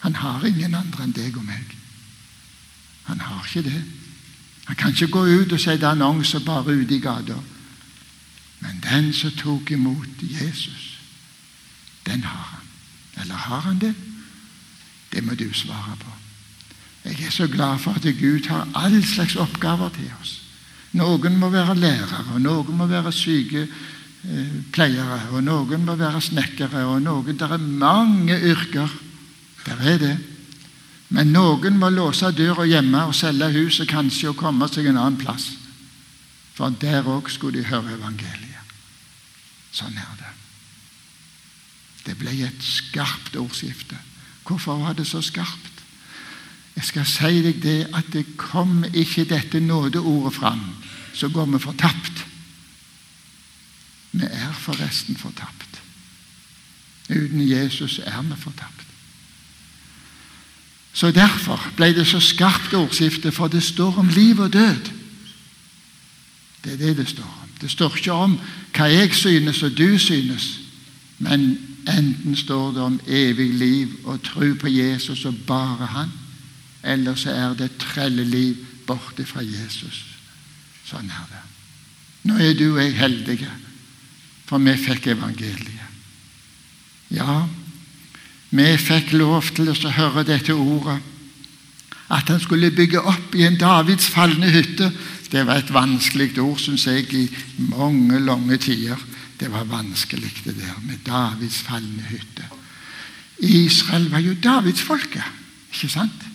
Han 0.00 0.14
har 0.14 0.44
ingen 0.46 0.74
andre 0.74 1.04
enn 1.04 1.16
deg 1.16 1.36
og 1.36 1.44
meg. 1.44 1.76
Han 3.08 3.20
har 3.20 3.44
ikke 3.44 3.68
det. 3.68 3.82
Han 4.66 4.76
kan 4.76 4.94
ikke 4.94 5.12
gå 5.12 5.24
ut 5.26 5.52
og 5.52 5.60
sette 5.60 5.88
annonser 5.88 6.44
bare 6.46 6.76
ute 6.78 6.94
i 6.94 7.02
gata. 7.02 7.36
Men 8.60 8.80
den 8.84 9.12
som 9.16 9.32
tok 9.36 9.70
imot 9.70 10.22
Jesus, 10.22 11.00
den 12.06 12.22
har 12.22 12.48
han. 12.52 12.66
Eller 13.22 13.34
har 13.34 13.60
han 13.60 13.78
det? 13.78 13.94
Det 15.12 15.24
må 15.24 15.34
du 15.34 15.52
svare 15.52 15.96
på. 16.00 16.10
Jeg 17.04 17.26
er 17.26 17.30
så 17.30 17.48
glad 17.48 17.78
for 17.78 17.96
at 17.96 18.16
Gud 18.20 18.48
har 18.48 18.68
all 18.74 19.04
slags 19.04 19.36
oppgaver 19.36 19.88
til 19.88 20.12
oss. 20.20 20.42
Noen 20.92 21.38
må 21.38 21.48
være 21.50 21.74
lærere, 21.78 22.24
og 22.34 22.40
noen 22.40 22.76
må 22.76 22.86
være 22.90 23.12
sykepleiere, 23.14 25.20
og 25.30 25.44
noen 25.44 25.84
må 25.86 25.94
være 25.96 26.20
snekkere, 26.20 26.84
og 26.84 27.02
noen 27.02 27.38
Det 27.38 27.50
er 27.50 27.56
mange 27.56 28.40
yrker. 28.40 28.88
Der 29.66 29.80
er 29.92 29.98
det. 29.98 30.16
Men 31.10 31.32
noen 31.34 31.78
må 31.78 31.90
låse 31.90 32.30
døra 32.32 32.64
hjemme 32.68 33.02
og 33.08 33.16
selge 33.18 33.50
huset 33.56 33.88
kanskje 33.90 34.30
og 34.30 34.38
komme 34.38 34.68
seg 34.70 34.86
en 34.86 35.00
annen 35.00 35.18
plass. 35.18 35.50
For 36.54 36.70
der 36.70 37.08
òg 37.08 37.30
skulle 37.32 37.58
de 37.58 37.70
høre 37.70 37.96
evangeliet. 37.96 38.76
Sånn 39.74 39.96
er 39.98 40.14
det. 40.18 40.32
Det 42.06 42.16
ble 42.18 42.34
et 42.46 42.64
skarpt 42.64 43.36
ordskifte. 43.38 43.98
Hvorfor 44.46 44.80
var 44.82 44.96
det 44.98 45.06
så 45.06 45.20
skarpt? 45.22 45.82
Jeg 46.76 46.86
skal 46.88 47.06
si 47.06 47.40
deg 47.44 47.58
det 47.62 47.78
at 47.94 48.08
det 48.14 48.24
kom 48.40 48.84
ikke 48.86 49.26
dette 49.28 49.60
nådeordet 49.60 50.34
fram, 50.38 50.62
så 51.14 51.28
går 51.28 51.50
vi 51.52 51.62
fortapt. 51.62 52.22
Vi 54.12 54.26
er 54.26 54.52
forresten 54.58 55.18
fortapt. 55.18 55.82
Uten 57.10 57.42
Jesus 57.42 57.98
er 57.98 58.22
vi 58.22 58.38
fortapt. 58.38 58.89
Så 61.00 61.10
Derfor 61.10 61.56
ble 61.76 61.94
det 61.96 62.04
så 62.06 62.18
skarpt 62.20 62.74
ordskifte, 62.76 63.32
for 63.32 63.48
det 63.48 63.62
står 63.64 64.02
om 64.02 64.08
liv 64.08 64.38
og 64.38 64.52
død. 64.52 64.90
Det 66.64 66.72
er 66.72 66.76
det 66.76 66.96
det 66.96 67.08
står 67.08 67.38
om. 67.42 67.48
Det 67.60 67.70
står 67.70 67.96
ikke 67.96 68.12
om 68.12 68.34
hva 68.76 68.88
jeg 68.92 69.14
synes 69.16 69.62
og 69.62 69.78
du 69.78 69.98
synes, 69.98 70.60
men 71.18 71.56
enten 71.88 72.36
står 72.36 72.74
det 72.76 72.82
om 72.82 73.00
evig 73.08 73.48
liv 73.54 73.94
og 74.04 74.20
tro 74.22 74.52
på 74.60 74.68
Jesus 74.68 75.24
og 75.24 75.34
bare 75.46 75.86
Han, 75.86 76.12
eller 76.84 77.14
så 77.14 77.30
er 77.30 77.54
det 77.54 77.70
trelleliv 77.78 78.56
borte 78.86 79.24
fra 79.24 79.40
Jesus. 79.40 80.04
Sånn 80.84 81.08
er 81.08 81.26
det. 81.32 81.42
Nå 82.28 82.36
er 82.36 82.52
du 82.54 82.74
og 82.74 82.82
jeg 82.82 82.98
heldige, 82.98 83.48
for 84.44 84.58
vi 84.58 84.76
fikk 84.76 85.06
evangeliet. 85.14 85.88
Ja, 87.10 87.46
vi 88.50 88.66
fikk 88.78 89.14
lov 89.14 89.52
til 89.54 89.70
å 89.70 89.94
høre 89.94 90.26
dette 90.26 90.54
ordet. 90.54 90.98
At 92.10 92.30
han 92.32 92.40
skulle 92.42 92.72
bygge 92.74 93.02
opp 93.06 93.34
i 93.38 93.44
en 93.46 93.58
Davids 93.58 94.08
falne 94.10 94.50
hytte. 94.50 94.90
Det 95.30 95.44
var 95.46 95.60
et 95.60 95.70
vanskelig 95.70 96.32
ord, 96.42 96.58
syns 96.58 96.88
jeg, 96.88 97.06
i 97.14 97.28
mange, 97.70 98.18
lange 98.18 98.58
tider. 98.58 98.98
Det 99.38 99.50
var 99.52 99.68
vanskelig, 99.70 100.32
det 100.44 100.56
der 100.58 100.80
med 100.82 101.04
Davids 101.06 101.62
falne 101.62 102.02
hytte. 102.10 102.48
Israel 103.40 104.10
var 104.10 104.20
jo 104.20 104.34
Davidsfolket, 104.34 105.24
ikke 105.72 105.88
sant? 105.88 106.26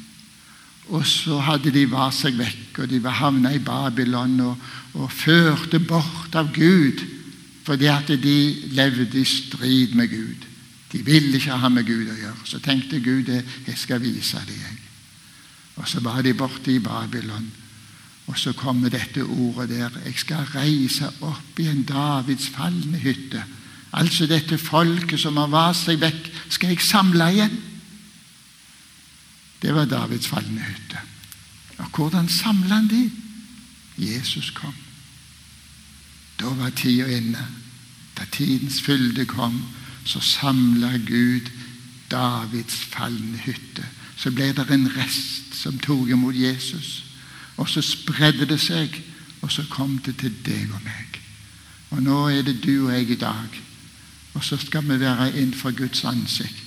Og 0.94 1.06
så 1.06 1.38
hadde 1.42 1.74
de 1.74 1.86
vært 1.90 2.18
seg 2.18 2.38
vekk, 2.38 2.80
og 2.82 2.90
de 2.90 3.02
var 3.02 3.20
havna 3.20 3.52
i 3.54 3.62
Babylon 3.62 4.40
og, 4.46 4.66
og 4.98 5.12
førte 5.14 5.82
bort 5.82 6.36
av 6.38 6.54
Gud 6.56 7.04
fordi 7.66 7.88
at 7.90 8.12
de 8.22 8.40
levde 8.78 9.18
i 9.18 9.26
strid 9.26 9.96
med 9.98 10.12
Gud. 10.12 10.44
De 10.96 11.02
ville 11.04 11.36
ikke 11.36 11.58
ha 11.60 11.70
med 11.70 11.84
Gud 11.84 12.08
å 12.08 12.16
gjøre. 12.16 12.48
Så 12.48 12.62
tenkte 12.64 13.02
Gud 13.04 13.28
jeg 13.28 13.76
skal 13.76 14.00
vise 14.00 14.40
det, 14.48 14.56
jeg. 14.56 14.78
Og 15.76 15.88
så 15.92 16.00
var 16.00 16.22
de 16.24 16.32
borte 16.34 16.72
i 16.72 16.80
Babylon. 16.80 17.50
Og 18.32 18.38
så 18.40 18.54
kommer 18.56 18.90
dette 18.90 19.26
ordet 19.26 19.70
der. 19.74 19.98
Jeg 20.06 20.16
skal 20.24 20.48
reise 20.54 21.12
opp 21.20 21.60
i 21.60 21.68
en 21.68 21.84
Davids 21.84 22.48
falne 22.56 23.02
hytte. 23.04 23.44
Altså 23.92 24.26
dette 24.28 24.58
folket 24.58 25.20
som 25.20 25.36
har 25.38 25.52
vast 25.52 25.90
seg 25.90 26.00
vekk, 26.00 26.32
skal 26.50 26.72
jeg 26.72 26.88
samle 26.88 27.28
igjen. 27.36 27.60
Det 29.60 29.76
var 29.76 29.92
Davids 29.92 30.32
falne 30.32 30.64
hytte. 30.64 31.04
Og 31.84 31.92
hvordan 31.92 32.32
samla 32.32 32.80
han 32.80 32.88
de? 32.88 33.04
Jesus 34.00 34.54
kom. 34.56 34.74
Da 36.40 36.56
var 36.56 36.72
tida 36.76 37.08
inne. 37.12 37.48
Da 38.16 38.24
tidens 38.32 38.80
fylde 38.82 39.26
kom, 39.28 39.60
så 40.06 40.22
samla 40.22 40.98
Gud 40.98 41.50
Davids 42.12 42.76
falne 42.76 43.38
hytte. 43.38 43.86
Så 44.16 44.32
ble 44.32 44.52
det 44.56 44.70
en 44.72 44.88
rest 44.96 45.56
som 45.58 45.80
tok 45.82 46.10
imot 46.14 46.36
Jesus. 46.38 47.04
Og 47.58 47.70
så 47.70 47.82
spredde 47.82 48.46
det 48.46 48.60
seg, 48.62 48.94
og 49.42 49.52
så 49.52 49.66
kom 49.70 49.98
det 50.06 50.18
til 50.22 50.34
deg 50.46 50.70
og 50.74 50.84
meg. 50.86 51.20
Og 51.96 52.04
nå 52.04 52.20
er 52.30 52.46
det 52.46 52.60
du 52.64 52.88
og 52.88 52.94
jeg 52.94 53.10
i 53.10 53.20
dag. 53.20 53.60
Og 54.36 54.44
så 54.44 54.58
skal 54.60 54.84
vi 54.84 55.00
være 55.00 55.32
innenfor 55.34 55.76
Guds 55.76 56.04
ansikt. 56.06 56.64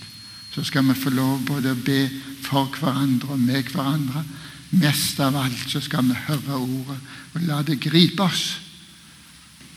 Så 0.55 0.65
skal 0.65 0.87
vi 0.89 0.95
få 0.95 1.11
lov 1.11 1.45
både 1.47 1.73
å 1.73 1.83
be 1.85 2.09
for 2.43 2.71
hverandre 2.81 3.37
og 3.37 3.41
med 3.41 3.69
hverandre. 3.73 4.25
Mest 4.81 5.21
av 5.21 5.37
alt 5.37 5.69
så 5.71 5.81
skal 5.81 6.09
vi 6.09 6.17
høre 6.27 6.57
ordet 6.57 6.99
og 7.35 7.45
la 7.47 7.63
det 7.63 7.81
gripe 7.81 8.25
oss. 8.25 8.47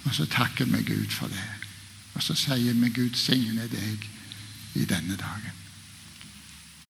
Og 0.06 0.16
så 0.16 0.26
takker 0.26 0.66
vi 0.66 0.84
Gud 0.88 1.12
for 1.14 1.28
det. 1.28 1.61
Og 2.14 2.24
så 2.24 2.36
sier 2.36 2.74
vi 2.74 2.90
Gud 2.96 3.18
signe 3.18 3.68
deg 3.72 4.08
i 4.76 4.86
denne 4.86 5.18
dagen. 5.20 5.61